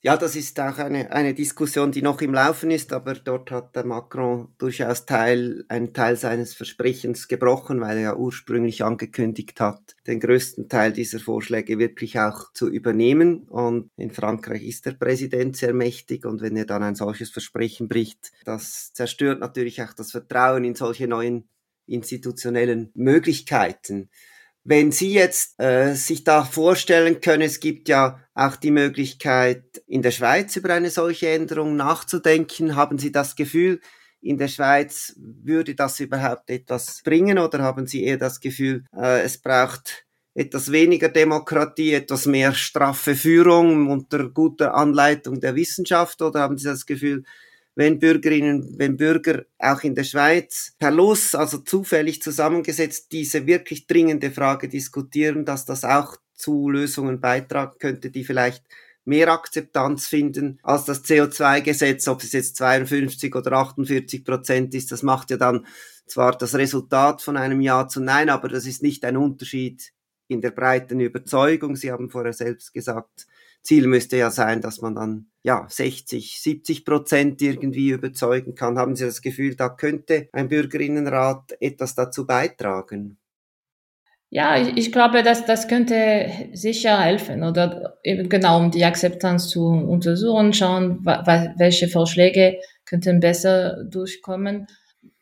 Ja, 0.05 0.17
das 0.17 0.35
ist 0.35 0.59
auch 0.59 0.79
eine, 0.79 1.13
eine 1.13 1.33
Diskussion, 1.33 1.93
die 1.93 2.01
noch 2.01 2.19
im 2.19 2.33
Laufen 2.33 2.71
ist, 2.71 2.91
aber 2.91 3.13
dort 3.13 3.51
hat 3.51 3.73
der 3.73 3.85
Macron 3.85 4.49
durchaus 4.57 5.05
Teil, 5.05 5.63
einen 5.69 5.93
Teil 5.93 6.17
seines 6.17 6.53
Versprechens 6.53 7.29
gebrochen, 7.29 7.79
weil 7.79 7.95
er 7.95 8.03
ja 8.03 8.15
ursprünglich 8.17 8.83
angekündigt 8.83 9.61
hat, 9.61 9.95
den 10.05 10.19
größten 10.19 10.67
Teil 10.67 10.91
dieser 10.91 11.21
Vorschläge 11.21 11.79
wirklich 11.79 12.19
auch 12.19 12.51
zu 12.51 12.69
übernehmen. 12.69 13.43
Und 13.43 13.91
in 13.95 14.11
Frankreich 14.11 14.63
ist 14.63 14.85
der 14.85 14.91
Präsident 14.91 15.55
sehr 15.55 15.73
mächtig 15.73 16.25
und 16.25 16.41
wenn 16.41 16.57
er 16.57 16.65
dann 16.65 16.83
ein 16.83 16.95
solches 16.95 17.29
Versprechen 17.29 17.87
bricht, 17.87 18.33
das 18.43 18.91
zerstört 18.91 19.39
natürlich 19.39 19.81
auch 19.83 19.93
das 19.93 20.11
Vertrauen 20.11 20.65
in 20.65 20.75
solche 20.75 21.07
neuen 21.07 21.47
institutionellen 21.85 22.91
Möglichkeiten. 22.93 24.09
Wenn 24.65 24.93
Sie 24.93 25.13
jetzt 25.13 25.59
äh, 25.59 25.93
sich 25.93 26.23
da 26.23 26.45
vorstellen 26.45 27.19
können, 27.19 27.41
es 27.41 27.59
gibt 27.59 27.89
ja 27.89 28.19
auch 28.33 28.55
die 28.55 28.71
Möglichkeit, 28.71 29.83
in 29.87 30.01
der 30.01 30.11
Schweiz 30.11 30.55
über 30.55 30.73
eine 30.73 30.89
solche 30.89 31.29
Änderung 31.29 31.75
nachzudenken. 31.75 32.77
Haben 32.77 32.97
Sie 32.97 33.11
das 33.11 33.35
Gefühl, 33.35 33.81
in 34.21 34.37
der 34.37 34.47
Schweiz 34.47 35.13
würde 35.17 35.75
das 35.75 35.99
überhaupt 35.99 36.49
etwas 36.49 37.01
bringen 37.03 37.37
oder 37.39 37.59
haben 37.59 37.87
Sie 37.87 38.05
eher 38.05 38.17
das 38.17 38.39
Gefühl, 38.39 38.85
äh, 38.95 39.21
es 39.21 39.37
braucht 39.37 40.05
etwas 40.33 40.71
weniger 40.71 41.09
Demokratie, 41.09 41.93
etwas 41.93 42.25
mehr 42.25 42.53
straffe 42.53 43.15
Führung 43.15 43.89
unter 43.89 44.29
guter 44.29 44.73
Anleitung 44.75 45.41
der 45.41 45.55
Wissenschaft 45.55 46.21
oder 46.21 46.39
haben 46.39 46.57
Sie 46.57 46.67
das 46.67 46.85
Gefühl, 46.85 47.23
wenn 47.75 47.99
Bürgerinnen, 47.99 48.75
wenn 48.77 48.97
Bürger 48.97 49.45
auch 49.57 49.81
in 49.81 49.95
der 49.95 50.03
Schweiz 50.03 50.73
per 50.77 50.91
Los, 50.91 51.33
also 51.33 51.59
zufällig 51.59 52.21
zusammengesetzt, 52.21 53.11
diese 53.11 53.47
wirklich 53.47 53.87
dringende 53.87 54.31
Frage 54.31 54.69
diskutieren, 54.69 55.45
dass 55.45 55.65
das 55.65 55.83
auch 55.83 56.17
zu 56.35 56.69
Lösungen 56.69 57.19
beitragen 57.19 57.77
könnte, 57.79 58.11
die 58.11 58.23
vielleicht 58.23 58.63
mehr 59.05 59.29
Akzeptanz 59.29 60.07
finden 60.07 60.59
als 60.63 60.85
das 60.85 61.03
CO2-Gesetz, 61.03 62.07
ob 62.07 62.23
es 62.23 62.31
jetzt 62.31 62.55
52 62.57 63.35
oder 63.35 63.53
48 63.53 64.23
Prozent 64.23 64.73
ist, 64.75 64.91
das 64.91 65.03
macht 65.03 65.31
ja 65.31 65.37
dann 65.37 65.65
zwar 66.05 66.37
das 66.37 66.55
Resultat 66.55 67.21
von 67.21 67.37
einem 67.37 67.61
Ja 67.61 67.87
zu 67.87 68.01
Nein, 68.01 68.29
aber 68.29 68.49
das 68.49 68.65
ist 68.65 68.83
nicht 68.83 69.03
ein 69.05 69.17
Unterschied 69.17 69.93
in 70.27 70.41
der 70.41 70.51
breiten 70.51 70.99
Überzeugung. 70.99 71.75
Sie 71.75 71.91
haben 71.91 72.09
vorher 72.09 72.33
selbst 72.33 72.73
gesagt, 72.73 73.27
Ziel 73.63 73.87
müsste 73.87 74.17
ja 74.17 74.29
sein, 74.29 74.61
dass 74.61 74.81
man 74.81 74.95
dann 74.95 75.27
ja 75.41 75.65
60, 75.69 76.41
70 76.41 76.85
Prozent 76.85 77.41
irgendwie 77.41 77.89
überzeugen 77.89 78.55
kann. 78.55 78.77
Haben 78.77 78.95
Sie 78.95 79.05
das 79.05 79.21
Gefühl, 79.21 79.55
da 79.55 79.69
könnte 79.69 80.27
ein 80.33 80.49
Bürgerinnenrat 80.49 81.55
etwas 81.59 81.95
dazu 81.95 82.27
beitragen? 82.27 83.17
Ja, 84.29 84.57
ich, 84.57 84.75
ich 84.77 84.91
glaube, 84.91 85.21
dass 85.21 85.45
das 85.45 85.67
könnte 85.67 86.27
sicher 86.53 86.99
helfen 86.99 87.43
oder 87.43 87.99
eben 88.03 88.29
genau 88.29 88.57
um 88.57 88.71
die 88.71 88.83
Akzeptanz 88.83 89.47
zu 89.47 89.67
untersuchen, 89.67 90.53
schauen, 90.53 91.05
welche 91.05 91.87
Vorschläge 91.87 92.59
könnten 92.85 93.19
besser 93.19 93.83
durchkommen. 93.83 94.67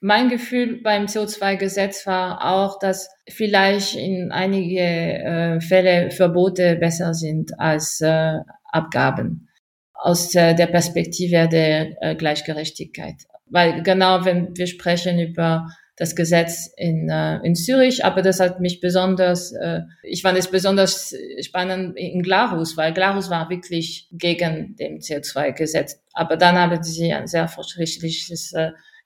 Mein 0.03 0.29
Gefühl 0.29 0.81
beim 0.81 1.05
CO2-Gesetz 1.05 2.07
war 2.07 2.43
auch, 2.43 2.79
dass 2.79 3.07
vielleicht 3.29 3.95
in 3.95 4.31
einige 4.31 4.79
äh, 4.79 5.61
Fälle 5.61 6.09
Verbote 6.09 6.75
besser 6.75 7.13
sind 7.13 7.59
als 7.59 8.01
äh, 8.01 8.37
Abgaben 8.71 9.47
aus 9.93 10.33
äh, 10.33 10.55
der 10.55 10.65
Perspektive 10.65 11.47
der 11.47 12.01
äh, 12.01 12.15
Gleichgerechtigkeit. 12.15 13.13
Weil 13.45 13.83
genau, 13.83 14.25
wenn 14.25 14.57
wir 14.57 14.65
sprechen 14.65 15.19
über 15.19 15.67
das 15.97 16.15
Gesetz 16.15 16.73
in, 16.77 17.07
äh, 17.07 17.37
in 17.43 17.53
Zürich, 17.53 18.03
aber 18.03 18.23
das 18.23 18.39
hat 18.39 18.59
mich 18.59 18.81
besonders, 18.81 19.51
äh, 19.51 19.81
ich 20.01 20.23
fand 20.23 20.35
es 20.35 20.47
besonders 20.47 21.13
spannend 21.45 21.95
in 21.95 22.23
Glarus, 22.23 22.75
weil 22.75 22.91
Glarus 22.91 23.29
war 23.29 23.51
wirklich 23.51 24.07
gegen 24.11 24.75
dem 24.77 24.97
CO2-Gesetz. 24.97 26.01
Aber 26.13 26.37
dann 26.37 26.57
haben 26.57 26.81
sie 26.81 27.13
ein 27.13 27.27
sehr 27.27 27.47
fortschrittliches 27.47 28.55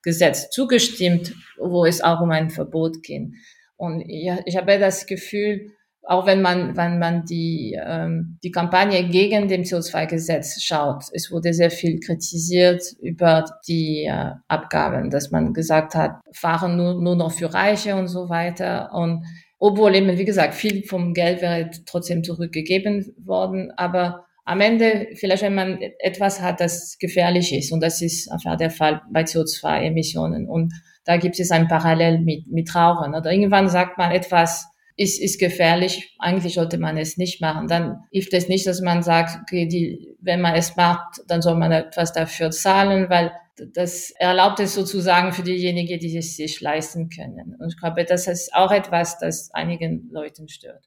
Gesetz 0.06 0.50
zugestimmt, 0.52 1.34
wo 1.58 1.86
es 1.86 2.02
auch 2.02 2.22
um 2.22 2.32
ein 2.32 2.50
Verbot 2.50 3.04
ging. 3.04 3.34
Und 3.76 4.04
ja, 4.08 4.39
ich 4.46 4.56
habe 4.56 4.80
das 4.80 5.06
Gefühl, 5.06 5.72
auch 6.08 6.28
wenn 6.28 6.41
man, 6.41 6.78
wenn 6.78 7.00
man 7.00 7.26
die, 7.26 7.78
ähm, 7.84 8.38
die 8.44 8.52
Kampagne 8.52 9.10
gegen 9.10 9.48
dem 9.48 9.63
CO2-Gesetz 9.63 10.62
schaut, 10.62 11.06
es 11.13 11.32
wurde 11.32 11.54
sehr 11.54 11.72
viel 11.72 12.00
kritisiert 12.00 12.84
über 13.02 13.46
die 13.68 14.06
äh, 14.06 14.32
Abgaben, 14.48 15.10
dass 15.10 15.32
man 15.32 15.54
gesagt 15.54 15.96
hat, 15.96 16.12
fahren 16.32 16.78
nur, 16.78 17.02
nur 17.02 17.15
noch 17.15 17.32
für 17.32 17.54
Reiche 17.54 17.96
und 17.96 18.08
so 18.08 18.30
weiter. 18.30 18.94
Und 18.94 19.26
obwohl 19.58 19.96
eben, 19.96 20.18
wie 20.18 20.26
gesagt, 20.26 20.54
viel 20.54 20.84
vom 20.84 21.13
Geld 21.13 21.41
wäre 21.41 21.72
trotzdem 21.88 22.24
zurückgegeben 22.24 23.12
worden, 23.18 23.72
aber 23.76 24.24
am 24.45 24.62
Ende, 24.62 25.08
vielleicht 25.15 25.43
wenn 25.43 25.55
man 25.55 25.81
etwas 25.99 26.39
hat, 26.39 26.60
das 26.60 26.97
gefährlich 26.99 27.53
ist, 27.53 27.71
und 27.71 27.81
das 27.81 28.01
ist 28.01 28.31
einfach 28.31 28.55
der 28.58 28.69
Fall 28.69 29.01
bei 29.12 29.23
CO2-Emissionen, 29.23 30.47
und 30.47 30.73
da 31.03 31.17
gibt 31.17 31.39
es 31.39 31.51
ein 31.51 31.67
Parallel 31.67 32.19
mit, 32.19 32.47
mit 32.47 32.73
Rauchen, 32.73 33.15
oder 33.15 33.31
irgendwann 33.31 33.69
sagt 33.69 33.97
man 33.97 34.12
etwas, 34.12 34.67
ist, 34.97 35.21
ist 35.21 35.39
gefährlich, 35.39 36.15
eigentlich 36.19 36.53
sollte 36.53 36.77
man 36.77 36.97
es 36.97 37.17
nicht 37.17 37.41
machen. 37.41 37.67
Dann 37.67 38.03
hilft 38.12 38.34
es 38.34 38.47
nicht, 38.47 38.65
dass 38.65 38.79
man 38.79 39.03
sagt, 39.03 39.41
okay, 39.41 39.67
die, 39.67 40.15
wenn 40.21 40.39
man 40.39 40.55
es 40.55 40.77
macht, 40.77 41.21
dann 41.27 41.41
soll 41.41 41.55
man 41.55 41.71
etwas 41.71 42.13
dafür 42.13 42.51
zahlen, 42.51 43.10
weil 43.10 43.31
das 43.73 44.12
erlaubt 44.12 44.60
es 44.60 44.73
sozusagen 44.73 45.34
für 45.34 45.43
diejenigen, 45.43 45.99
die 45.99 46.17
es 46.17 46.36
sich 46.38 46.62
leisten 46.62 47.10
können. 47.10 47.55
Und 47.60 47.73
ich 47.73 47.79
glaube, 47.79 48.05
das 48.05 48.27
ist 48.27 48.53
auch 48.53 48.71
etwas, 48.71 49.17
das 49.19 49.49
einigen 49.53 50.10
Leuten 50.12 50.47
stört. 50.47 50.86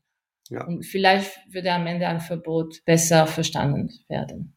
Ja. 0.50 0.66
Und 0.66 0.84
vielleicht 0.84 1.38
würde 1.50 1.72
am 1.72 1.86
Ende 1.86 2.06
ein 2.06 2.20
Verbot 2.20 2.84
besser 2.84 3.26
verstanden 3.26 3.90
werden. 4.08 4.54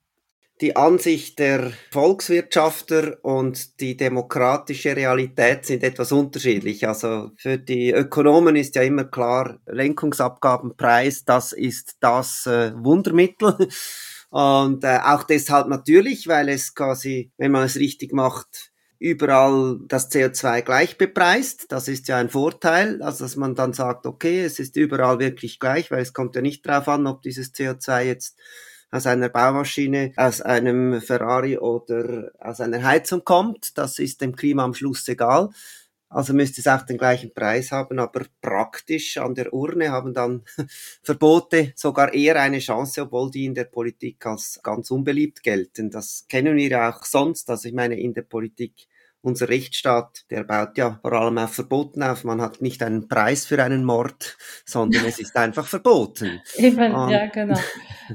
Die 0.61 0.75
Ansicht 0.75 1.39
der 1.39 1.71
Volkswirtschafter 1.89 3.17
und 3.23 3.79
die 3.79 3.97
demokratische 3.97 4.95
Realität 4.95 5.65
sind 5.65 5.83
etwas 5.83 6.11
unterschiedlich. 6.11 6.87
Also 6.87 7.31
für 7.35 7.57
die 7.57 7.91
Ökonomen 7.91 8.55
ist 8.55 8.75
ja 8.75 8.83
immer 8.83 9.05
klar, 9.05 9.59
Lenkungsabgabenpreis, 9.65 11.25
das 11.25 11.51
ist 11.51 11.97
das 11.99 12.45
äh, 12.45 12.73
Wundermittel. 12.75 13.69
Und 14.29 14.85
äh, 14.85 14.99
auch 15.03 15.23
deshalb 15.23 15.67
natürlich, 15.67 16.25
weil 16.27 16.47
es 16.47 16.73
quasi, 16.73 17.33
wenn 17.37 17.51
man 17.51 17.65
es 17.65 17.75
richtig 17.75 18.13
macht, 18.13 18.70
überall 19.01 19.79
das 19.87 20.11
CO2 20.11 20.61
gleich 20.61 20.97
bepreist. 20.97 21.71
Das 21.71 21.87
ist 21.87 22.07
ja 22.07 22.17
ein 22.17 22.29
Vorteil, 22.29 23.01
also 23.01 23.25
dass 23.25 23.35
man 23.35 23.55
dann 23.55 23.73
sagt, 23.73 24.05
okay, 24.05 24.43
es 24.43 24.59
ist 24.59 24.75
überall 24.77 25.17
wirklich 25.17 25.59
gleich, 25.59 25.89
weil 25.89 26.03
es 26.03 26.13
kommt 26.13 26.35
ja 26.35 26.41
nicht 26.43 26.65
darauf 26.67 26.87
an, 26.87 27.07
ob 27.07 27.23
dieses 27.23 27.51
CO2 27.51 28.03
jetzt 28.03 28.37
aus 28.91 29.07
einer 29.07 29.29
Baumaschine, 29.29 30.13
aus 30.17 30.41
einem 30.41 31.01
Ferrari 31.01 31.57
oder 31.57 32.31
aus 32.39 32.61
einer 32.61 32.83
Heizung 32.83 33.23
kommt. 33.23 33.75
Das 33.77 33.97
ist 33.97 34.21
dem 34.21 34.35
Klima 34.35 34.63
am 34.63 34.75
Schluss 34.75 35.07
egal. 35.07 35.49
Also 36.13 36.33
müsste 36.33 36.59
es 36.59 36.67
auch 36.67 36.81
den 36.81 36.97
gleichen 36.97 37.33
Preis 37.33 37.71
haben, 37.71 37.97
aber 37.97 38.25
praktisch 38.41 39.17
an 39.17 39.33
der 39.33 39.53
Urne 39.53 39.91
haben 39.91 40.13
dann 40.13 40.43
Verbote 41.03 41.71
sogar 41.77 42.13
eher 42.13 42.35
eine 42.41 42.59
Chance, 42.59 43.03
obwohl 43.03 43.31
die 43.31 43.45
in 43.45 43.55
der 43.55 43.63
Politik 43.63 44.25
als 44.25 44.59
ganz 44.61 44.91
unbeliebt 44.91 45.41
gelten. 45.41 45.89
Das 45.89 46.25
kennen 46.27 46.57
wir 46.57 46.89
auch 46.89 47.05
sonst. 47.05 47.49
Also 47.49 47.69
ich 47.69 47.73
meine, 47.73 47.97
in 47.97 48.13
der 48.13 48.23
Politik 48.23 48.87
unser 49.23 49.49
Rechtsstaat, 49.49 50.23
der 50.31 50.43
baut 50.43 50.77
ja 50.77 50.99
vor 51.01 51.13
allem 51.13 51.37
auf 51.37 51.53
Verboten 51.53 52.01
auf. 52.01 52.23
Man 52.23 52.41
hat 52.41 52.61
nicht 52.61 52.81
einen 52.81 53.07
Preis 53.07 53.45
für 53.45 53.63
einen 53.63 53.85
Mord, 53.85 54.37
sondern 54.65 55.05
es 55.05 55.19
ist 55.19 55.35
einfach 55.37 55.67
verboten. 55.67 56.41
Eben, 56.55 56.93
um, 56.93 57.09
ja, 57.09 57.27
genau. 57.27 57.59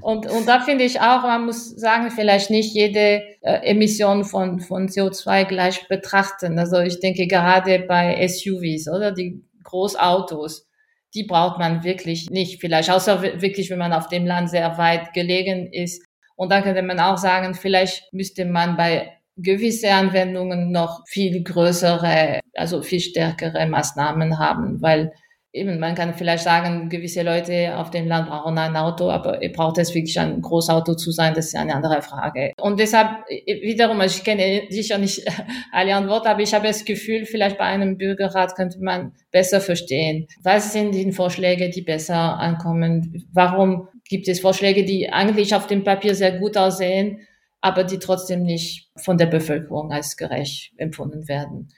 Und, 0.00 0.26
und 0.26 0.46
da 0.46 0.60
finde 0.60 0.84
ich 0.84 1.00
auch, 1.00 1.22
man 1.22 1.46
muss 1.46 1.70
sagen, 1.76 2.10
vielleicht 2.10 2.50
nicht 2.50 2.74
jede 2.74 3.22
äh, 3.42 3.70
Emission 3.70 4.24
von, 4.24 4.60
von 4.60 4.88
CO2 4.88 5.44
gleich 5.44 5.86
betrachten. 5.88 6.58
Also 6.58 6.80
ich 6.80 6.98
denke 6.98 7.26
gerade 7.26 7.80
bei 7.80 8.26
SUVs 8.26 8.88
oder 8.88 9.12
die 9.12 9.44
Großautos, 9.62 10.68
die 11.14 11.24
braucht 11.24 11.58
man 11.58 11.84
wirklich 11.84 12.30
nicht. 12.30 12.60
Vielleicht 12.60 12.90
außer 12.90 13.22
wirklich, 13.22 13.70
wenn 13.70 13.78
man 13.78 13.92
auf 13.92 14.08
dem 14.08 14.26
Land 14.26 14.50
sehr 14.50 14.76
weit 14.76 15.12
gelegen 15.12 15.72
ist. 15.72 16.04
Und 16.34 16.50
dann 16.50 16.64
könnte 16.64 16.82
man 16.82 17.00
auch 17.00 17.16
sagen, 17.16 17.54
vielleicht 17.54 18.12
müsste 18.12 18.44
man 18.44 18.76
bei 18.76 19.15
gewisse 19.36 19.92
Anwendungen 19.92 20.70
noch 20.70 21.02
viel 21.06 21.42
größere, 21.42 22.40
also 22.54 22.82
viel 22.82 23.00
stärkere 23.00 23.66
Maßnahmen 23.66 24.38
haben, 24.38 24.80
weil 24.80 25.12
eben, 25.56 25.78
man 25.78 25.94
kann 25.94 26.14
vielleicht 26.14 26.44
sagen, 26.44 26.88
gewisse 26.88 27.22
Leute 27.22 27.76
auf 27.76 27.90
dem 27.90 28.06
Land 28.06 28.28
brauchen 28.28 28.58
ein 28.58 28.76
Auto, 28.76 29.10
aber 29.10 29.40
braucht 29.54 29.78
es 29.78 29.94
wirklich 29.94 30.18
ein 30.20 30.40
Großauto 30.42 30.94
zu 30.94 31.10
sein, 31.10 31.34
das 31.34 31.46
ist 31.46 31.56
eine 31.56 31.74
andere 31.74 32.02
Frage. 32.02 32.52
Und 32.60 32.78
deshalb, 32.78 33.08
wiederum, 33.28 34.00
ich 34.02 34.22
kenne 34.22 34.62
sicher 34.68 34.98
nicht 34.98 35.24
alle 35.72 35.94
Antworten, 35.94 36.28
aber 36.28 36.42
ich 36.42 36.54
habe 36.54 36.66
das 36.66 36.84
Gefühl, 36.84 37.24
vielleicht 37.24 37.58
bei 37.58 37.64
einem 37.64 37.96
Bürgerrat 37.96 38.54
könnte 38.54 38.78
man 38.80 39.12
besser 39.32 39.60
verstehen, 39.60 40.26
was 40.42 40.72
sind 40.72 40.94
die 40.94 41.10
Vorschläge, 41.12 41.70
die 41.70 41.82
besser 41.82 42.38
ankommen, 42.38 43.24
warum 43.32 43.88
gibt 44.08 44.28
es 44.28 44.40
Vorschläge, 44.40 44.84
die 44.84 45.10
eigentlich 45.10 45.54
auf 45.54 45.66
dem 45.66 45.84
Papier 45.84 46.14
sehr 46.14 46.38
gut 46.38 46.56
aussehen, 46.56 47.20
aber 47.66 47.82
die 47.82 47.98
trotzdem 47.98 48.44
nicht 48.44 48.92
von 48.96 49.18
der 49.18 49.26
Bevölkerung 49.26 49.90
als 49.90 50.16
gerecht 50.16 50.72
empfunden 50.76 51.26
werden. 51.26 51.72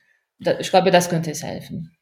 Ich 0.60 0.68
glaube, 0.68 0.90
das 0.90 1.08
könnte 1.08 1.30
es 1.30 1.42
helfen. 1.42 1.96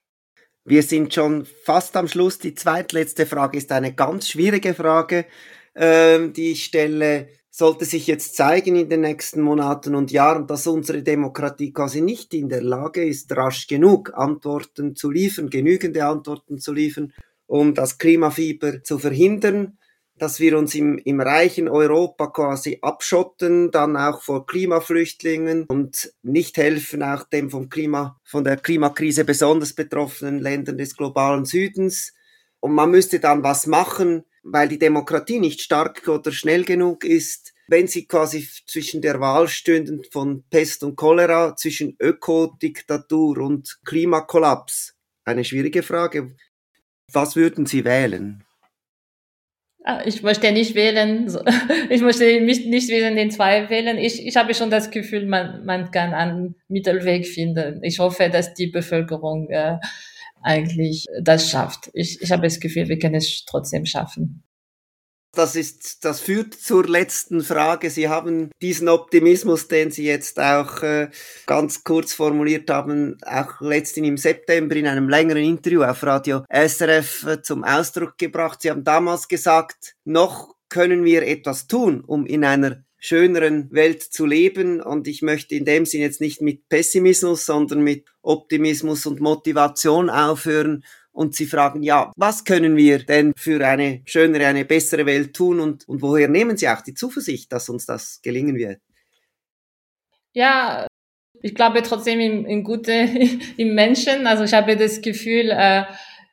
Wir 0.65 0.83
sind 0.83 1.15
schon 1.15 1.45
fast 1.63 1.97
am 1.97 2.09
Schluss. 2.09 2.41
Die 2.41 2.57
zweitletzte 2.57 3.27
Frage 3.27 3.59
ist 3.59 3.71
eine 3.71 3.95
ganz 3.95 4.29
schwierige 4.29 4.75
Frage, 4.75 5.27
äh, 5.75 6.29
die 6.31 6.51
ich 6.51 6.65
stelle. 6.65 7.29
Sollte 7.49 7.85
sich 7.85 8.09
jetzt 8.09 8.35
zeigen 8.35 8.75
in 8.75 8.89
den 8.89 9.03
nächsten 9.03 9.41
Monaten 9.41 9.95
und 9.95 10.11
Jahren, 10.11 10.49
dass 10.49 10.67
unsere 10.67 11.05
Demokratie 11.05 11.73
quasi 11.73 12.01
nicht 12.01 12.35
in 12.35 12.49
der 12.49 12.63
Lage 12.63 13.05
ist, 13.05 13.35
rasch 13.37 13.69
genug 13.69 14.13
Antworten 14.15 14.97
zu 14.97 15.13
liefern, 15.13 15.49
genügende 15.49 16.05
Antworten 16.05 16.59
zu 16.59 16.73
liefern, 16.73 17.13
um 17.47 17.73
das 17.73 17.99
Klimafieber 17.99 18.83
zu 18.83 18.99
verhindern, 18.99 19.79
dass 20.19 20.41
wir 20.41 20.57
uns 20.57 20.75
im, 20.75 20.99
im 20.99 21.21
reichen 21.21 21.69
Europa 21.69 22.29
quasi 22.29 22.79
abschotten, 22.81 23.71
dann 23.71 23.97
auch 23.97 24.23
vor 24.23 24.47
Klimaflüchtlingen 24.47 25.65
und 25.65 26.13
nicht 26.23 26.57
helfen, 26.57 27.03
auch 27.03 27.25
dem 27.25 27.51
vom 27.51 27.69
Klima, 27.69 28.19
von 28.25 28.45
der 28.45 28.57
Klimakrise 28.57 29.25
besonders 29.25 29.75
betroffenen 29.75 30.39
Ländern 30.39 30.79
des 30.79 30.97
globalen 30.97 31.45
Südens. 31.45 32.15
Und 32.61 32.75
man 32.75 32.91
müsste 32.91 33.21
dann 33.21 33.43
was 33.43 33.67
machen, 33.67 34.25
weil 34.43 34.69
die 34.69 34.79
Demokratie 34.79 35.39
nicht 35.39 35.61
stark 35.61 36.09
oder 36.09 36.33
schnell 36.33 36.65
genug 36.65 37.05
ist, 37.05 37.53
wenn 37.69 37.89
sie 37.89 38.07
quasi 38.07 38.49
zwischen 38.67 39.03
der 39.03 39.21
Wahl 39.21 39.49
stünden 39.49 40.03
von 40.11 40.45
Pest 40.49 40.85
und 40.85 40.97
Cholera, 40.97 41.57
zwischen 41.57 41.97
Ökodiktatur 42.01 43.39
und 43.39 43.79
Klimakollaps. 43.85 44.95
Eine 45.25 45.45
schwierige 45.45 45.83
Frage. 45.83 46.37
Was 47.13 47.37
würden 47.37 47.67
Sie 47.67 47.85
wählen? 47.85 48.46
Ah, 49.89 50.03
ich 50.05 50.21
möchte 50.25 50.51
nicht 50.51 50.75
wählen, 50.75 51.33
ich 51.91 52.03
möchte 52.03 52.41
mich 52.41 52.67
nicht 52.67 52.89
wählen, 52.89 53.15
den 53.15 53.31
zwei 53.31 53.71
wählen. 53.71 53.99
Ich, 53.99 54.27
ich 54.27 54.37
habe 54.37 54.53
schon 54.53 54.69
das 54.69 54.91
Gefühl, 54.91 55.27
man, 55.27 55.65
man 55.65 55.93
kann 55.93 56.13
einen 56.13 56.57
Mittelweg 56.67 57.25
finden. 57.25 57.79
Ich 57.85 58.01
hoffe, 58.01 58.29
dass 58.29 58.53
die 58.55 58.67
Bevölkerung 58.67 59.49
äh, 59.49 59.79
eigentlich 60.43 61.07
das 61.23 61.49
schafft. 61.49 61.89
Ich, 61.93 62.21
ich 62.21 62.33
habe 62.33 62.43
das 62.43 62.59
Gefühl, 62.59 62.89
wir 62.89 62.99
können 62.99 63.15
es 63.15 63.45
trotzdem 63.47 63.87
schaffen 63.87 64.43
das 65.37 65.57
ist, 65.57 66.05
das 66.05 66.21
führt 66.21 66.55
zur 66.55 66.87
letzten 66.87 67.43
Frage. 67.43 67.91
Sie 67.91 68.09
haben 68.09 68.51
diesen 68.61 68.89
Optimismus, 68.89 69.69
den 69.69 69.91
Sie 69.91 70.05
jetzt 70.05 70.39
auch 70.41 70.83
äh, 70.83 71.09
ganz 71.47 71.85
kurz 71.85 72.13
formuliert 72.13 72.71
haben, 72.71 73.19
auch 73.25 73.61
letztens 73.61 74.07
im 74.07 74.17
September 74.17 74.77
in 74.77 74.87
einem 74.87 75.09
längeren 75.09 75.45
Interview 75.45 75.83
auf 75.83 76.03
Radio 76.03 76.45
SRF 76.51 77.27
äh, 77.27 77.43
zum 77.43 77.65
Ausdruck 77.65 78.19
gebracht. 78.19 78.63
Sie 78.63 78.71
haben 78.71 78.85
damals 78.85 79.29
gesagt, 79.29 79.95
noch 80.05 80.55
können 80.69 81.05
wir 81.05 81.23
etwas 81.23 81.67
tun, 81.67 82.01
um 82.01 82.27
in 82.27 82.45
einer 82.45 82.85
schöneren 82.99 83.71
Welt 83.73 84.03
zu 84.03 84.27
leben. 84.27 84.81
Und 84.81 85.07
ich 85.07 85.23
möchte 85.23 85.55
in 85.55 85.65
dem 85.65 85.87
Sinn 85.87 86.01
jetzt 86.01 86.21
nicht 86.21 86.41
mit 86.41 86.69
Pessimismus, 86.69 87.47
sondern 87.47 87.81
mit 87.83 88.07
Optimismus 88.23 89.07
und 89.07 89.21
Motivation 89.21 90.11
aufhören 90.11 90.85
und 91.17 91.35
sie 91.35 91.47
fragen, 91.47 91.83
ja, 91.83 92.13
was 92.15 92.45
können 92.45 92.77
wir 92.77 92.99
denn 92.99 93.33
für 93.39 93.67
eine 93.67 94.03
schönere, 94.05 94.47
eine 94.47 94.67
bessere 94.67 95.07
Welt 95.07 95.35
tun 95.35 95.61
und, 95.61 95.89
und 95.89 96.03
woher 96.03 96.29
nehmen 96.29 96.59
sie 96.59 96.69
auch 96.69 96.83
die 96.83 96.93
Zuversicht, 96.93 97.51
dass 97.53 97.71
uns 97.71 97.87
das 97.87 98.21
gelingen 98.23 98.57
wird? 98.57 98.81
Ja, 100.35 100.87
ich 101.41 101.55
glaube 101.55 101.83
trotzdem 101.83 102.21
im, 102.21 102.45
im 102.45 102.63
Gute 102.65 102.93
im 103.57 103.75
Menschen. 103.75 104.27
Also 104.27 104.45
ich 104.45 104.53
habe 104.53 104.77
das 104.77 105.01
Gefühl, 105.01 105.51
äh, 105.51 105.85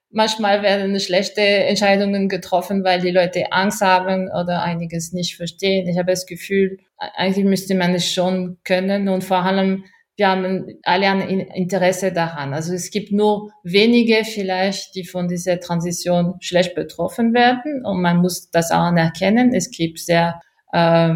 manchmal 0.10 0.62
werden 0.64 1.00
schlechte 1.00 1.40
Entscheidungen 1.42 2.28
getroffen, 2.28 2.84
weil 2.84 3.00
die 3.00 3.12
Leute 3.12 3.54
Angst 3.54 3.80
haben 3.80 4.28
oder 4.28 4.64
einiges 4.64 5.14
nicht 5.14 5.38
verstehen. 5.38 5.88
Ich 5.88 5.98
habe 5.98 6.12
das 6.12 6.26
Gefühl, 6.26 6.80
eigentlich 6.98 7.46
müsste 7.46 7.76
man 7.76 7.96
es 7.96 8.12
schon 8.12 8.58
können 8.66 9.08
und 9.08 9.24
vor 9.24 9.44
allem 9.44 9.86
wir 10.16 10.28
haben 10.28 10.68
alle 10.84 11.08
ein 11.08 11.22
Interesse 11.22 12.12
daran. 12.12 12.54
Also 12.54 12.74
es 12.74 12.92
gibt 12.92 13.12
nur 13.12 13.52
wenige 13.64 14.24
vielleicht, 14.24 14.94
die 14.96 15.06
von 15.06 15.28
dieser 15.28 15.60
Transition 15.60 16.36
schlecht 16.40 16.76
betroffen 16.76 17.34
werden 17.34 17.84
und 17.84 18.02
man 18.02 18.18
muss 18.18 18.50
das 18.52 18.72
auch 18.72 18.78
anerkennen. 18.78 19.54
Es 19.54 19.72
gibt 19.72 20.00
sehr, 20.00 20.40
äh, 20.72 21.16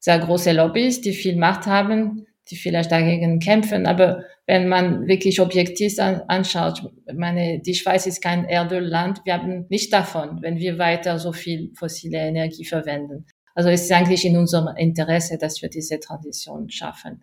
sehr 0.00 0.18
große 0.18 0.52
Lobbys, 0.52 1.00
die 1.00 1.12
viel 1.12 1.36
Macht 1.36 1.66
haben, 1.66 2.26
die 2.50 2.56
vielleicht 2.56 2.90
dagegen 2.90 3.38
kämpfen. 3.38 3.86
Aber 3.86 4.24
wenn 4.46 4.68
man 4.68 5.06
wirklich 5.06 5.40
objektiv 5.40 5.98
anschaut, 6.00 6.82
meine, 7.14 7.60
die 7.60 7.74
Schweiz 7.74 8.06
ist 8.06 8.20
kein 8.20 8.44
Erdölland. 8.44 9.20
Wir 9.24 9.34
haben 9.34 9.66
nicht 9.68 9.92
davon, 9.92 10.42
wenn 10.42 10.58
wir 10.58 10.78
weiter 10.78 11.20
so 11.20 11.32
viel 11.32 11.70
fossile 11.76 12.18
Energie 12.18 12.64
verwenden. 12.64 13.26
Also 13.54 13.68
es 13.68 13.82
ist 13.82 13.92
eigentlich 13.92 14.24
in 14.24 14.36
unserem 14.36 14.74
Interesse, 14.76 15.38
dass 15.38 15.62
wir 15.62 15.68
diese 15.68 16.00
Transition 16.00 16.70
schaffen. 16.70 17.22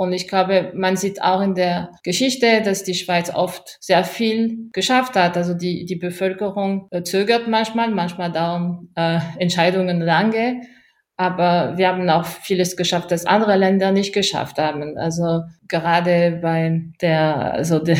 Und 0.00 0.14
ich 0.14 0.28
glaube, 0.28 0.72
man 0.74 0.96
sieht 0.96 1.20
auch 1.20 1.42
in 1.42 1.54
der 1.54 1.90
Geschichte, 2.04 2.62
dass 2.62 2.84
die 2.84 2.94
Schweiz 2.94 3.28
oft 3.28 3.76
sehr 3.80 4.02
viel 4.02 4.70
geschafft 4.72 5.14
hat. 5.14 5.36
Also 5.36 5.52
die, 5.52 5.84
die 5.84 5.96
Bevölkerung 5.96 6.88
äh, 6.90 7.02
zögert 7.02 7.48
manchmal, 7.48 7.90
manchmal 7.90 8.32
dauern 8.32 8.88
äh, 8.94 9.18
Entscheidungen 9.38 10.00
lange. 10.00 10.62
Aber 11.20 11.76
wir 11.76 11.88
haben 11.88 12.08
auch 12.08 12.24
vieles 12.24 12.78
geschafft, 12.78 13.10
das 13.10 13.26
andere 13.26 13.54
Länder 13.58 13.92
nicht 13.92 14.14
geschafft 14.14 14.56
haben. 14.56 14.96
Also 14.96 15.42
gerade 15.68 16.38
bei 16.40 16.80
der, 17.02 17.52
also 17.52 17.78
der, 17.78 17.98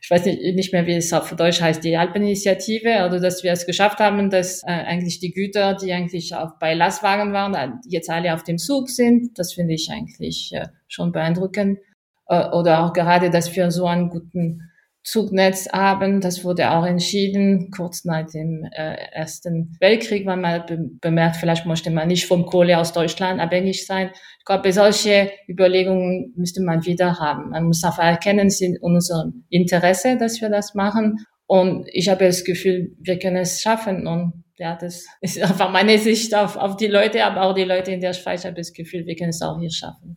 ich 0.00 0.10
weiß 0.10 0.24
nicht, 0.24 0.54
nicht 0.54 0.72
mehr, 0.72 0.86
wie 0.86 0.94
es 0.94 1.12
auf 1.12 1.36
Deutsch 1.36 1.60
heißt, 1.60 1.84
die 1.84 1.98
Alpeninitiative, 1.98 2.96
also 2.96 3.18
dass 3.18 3.42
wir 3.42 3.52
es 3.52 3.66
geschafft 3.66 3.98
haben, 3.98 4.30
dass 4.30 4.62
äh, 4.62 4.70
eigentlich 4.70 5.20
die 5.20 5.32
Güter, 5.32 5.74
die 5.74 5.92
eigentlich 5.92 6.34
auch 6.34 6.52
bei 6.58 6.72
Lastwagen 6.72 7.34
waren, 7.34 7.54
äh, 7.54 7.72
jetzt 7.90 8.08
alle 8.08 8.32
auf 8.32 8.42
dem 8.42 8.56
Zug 8.56 8.88
sind. 8.88 9.38
Das 9.38 9.52
finde 9.52 9.74
ich 9.74 9.90
eigentlich 9.90 10.52
äh, 10.54 10.68
schon 10.88 11.12
beeindruckend. 11.12 11.78
Äh, 12.26 12.48
oder 12.52 12.86
auch 12.86 12.94
gerade, 12.94 13.28
dass 13.28 13.54
wir 13.54 13.70
so 13.70 13.84
einen 13.84 14.08
guten 14.08 14.71
Zugnetz 15.04 15.68
haben. 15.72 16.20
Das 16.20 16.44
wurde 16.44 16.70
auch 16.70 16.86
entschieden, 16.86 17.70
kurz 17.70 18.04
nach 18.04 18.26
dem 18.26 18.64
äh, 18.72 18.94
Ersten 19.12 19.76
Weltkrieg, 19.80 20.26
weil 20.26 20.36
man 20.36 20.64
be 20.66 20.78
bemerkt, 21.00 21.36
vielleicht 21.36 21.66
möchte 21.66 21.90
man 21.90 22.08
nicht 22.08 22.26
vom 22.26 22.46
Kohle 22.46 22.78
aus 22.78 22.92
Deutschland 22.92 23.40
abhängig 23.40 23.86
sein. 23.86 24.10
Ich 24.38 24.44
glaube, 24.44 24.72
solche 24.72 25.30
Überlegungen 25.48 26.32
müsste 26.36 26.62
man 26.62 26.84
wieder 26.86 27.18
haben. 27.18 27.50
Man 27.50 27.64
muss 27.64 27.82
einfach 27.82 28.04
erkennen, 28.04 28.46
es 28.46 28.60
ist 28.60 28.62
in 28.62 28.78
unserem 28.80 29.44
Interesse, 29.48 30.16
dass 30.16 30.40
wir 30.40 30.50
das 30.50 30.74
machen. 30.74 31.18
Und 31.46 31.86
ich 31.92 32.08
habe 32.08 32.24
das 32.24 32.44
Gefühl, 32.44 32.96
wir 32.98 33.18
können 33.18 33.36
es 33.36 33.60
schaffen 33.60 34.06
und 34.06 34.44
Ja, 34.56 34.76
das 34.76 35.06
ist 35.20 35.42
einfach 35.50 35.72
meine 35.72 35.98
Sicht 35.98 36.34
auf, 36.34 36.56
auf 36.56 36.76
die 36.76 36.86
Leute, 36.86 37.24
aber 37.24 37.42
auch 37.42 37.54
die 37.54 37.64
Leute 37.64 37.90
in 37.90 38.00
der 38.00 38.12
Schweiz 38.12 38.44
habe 38.44 38.54
das 38.54 38.72
Gefühl, 38.72 39.06
wir 39.06 39.16
können 39.16 39.30
es 39.30 39.42
auch 39.42 39.58
hier 39.58 39.72
schaffen. 39.72 40.16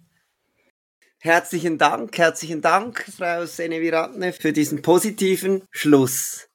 Herzlichen 1.26 1.80
Dank, 1.80 2.16
herzlichen 2.20 2.62
Dank, 2.62 3.04
Frau 3.18 3.48
Seneviratne, 3.48 4.32
für 4.32 4.54
diesen 4.54 4.84
positiven 4.84 5.64
Schluss. 5.72 6.50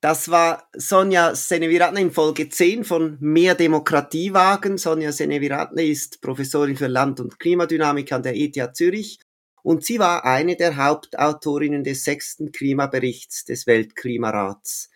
Das 0.00 0.30
war 0.30 0.66
Sonja 0.72 1.34
Seneviratne 1.34 2.00
in 2.00 2.10
Folge 2.10 2.48
10 2.48 2.84
von 2.84 3.18
Mehr 3.20 3.54
Demokratie 3.54 4.32
wagen. 4.32 4.78
Sonja 4.78 5.12
Seneviratne 5.12 5.84
ist 5.84 6.22
Professorin 6.22 6.78
für 6.78 6.86
Land- 6.86 7.20
und 7.20 7.38
Klimadynamik 7.38 8.12
an 8.12 8.22
der 8.22 8.34
ETH 8.34 8.74
Zürich 8.74 9.20
und 9.62 9.84
sie 9.84 9.98
war 9.98 10.24
eine 10.24 10.56
der 10.56 10.76
Hauptautorinnen 10.76 11.84
des 11.84 12.02
sechsten 12.02 12.50
Klimaberichts 12.50 13.44
des 13.44 13.66
Weltklimarats. 13.66 14.88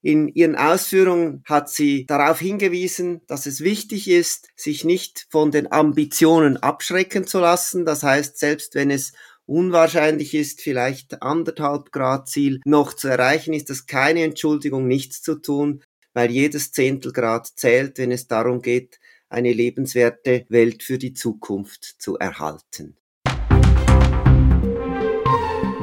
In 0.00 0.28
ihren 0.28 0.54
Ausführungen 0.54 1.42
hat 1.44 1.68
sie 1.68 2.06
darauf 2.06 2.38
hingewiesen, 2.38 3.20
dass 3.26 3.46
es 3.46 3.60
wichtig 3.62 4.08
ist, 4.08 4.48
sich 4.54 4.84
nicht 4.84 5.26
von 5.28 5.50
den 5.50 5.72
Ambitionen 5.72 6.56
abschrecken 6.56 7.26
zu 7.26 7.40
lassen. 7.40 7.84
Das 7.84 8.04
heißt, 8.04 8.38
selbst 8.38 8.76
wenn 8.76 8.90
es 8.90 9.12
unwahrscheinlich 9.46 10.34
ist, 10.34 10.60
vielleicht 10.60 11.22
anderthalb 11.22 11.90
Grad 11.90 12.28
Ziel 12.28 12.60
noch 12.64 12.92
zu 12.92 13.08
erreichen, 13.08 13.54
ist 13.54 13.70
das 13.70 13.86
keine 13.86 14.22
Entschuldigung, 14.22 14.86
nichts 14.86 15.20
zu 15.20 15.34
tun, 15.34 15.82
weil 16.12 16.30
jedes 16.30 16.70
Zehntelgrad 16.70 17.48
zählt, 17.56 17.98
wenn 17.98 18.12
es 18.12 18.28
darum 18.28 18.62
geht, 18.62 19.00
eine 19.28 19.52
lebenswerte 19.52 20.46
Welt 20.48 20.84
für 20.84 20.98
die 20.98 21.12
Zukunft 21.12 21.96
zu 21.98 22.16
erhalten. 22.16 22.96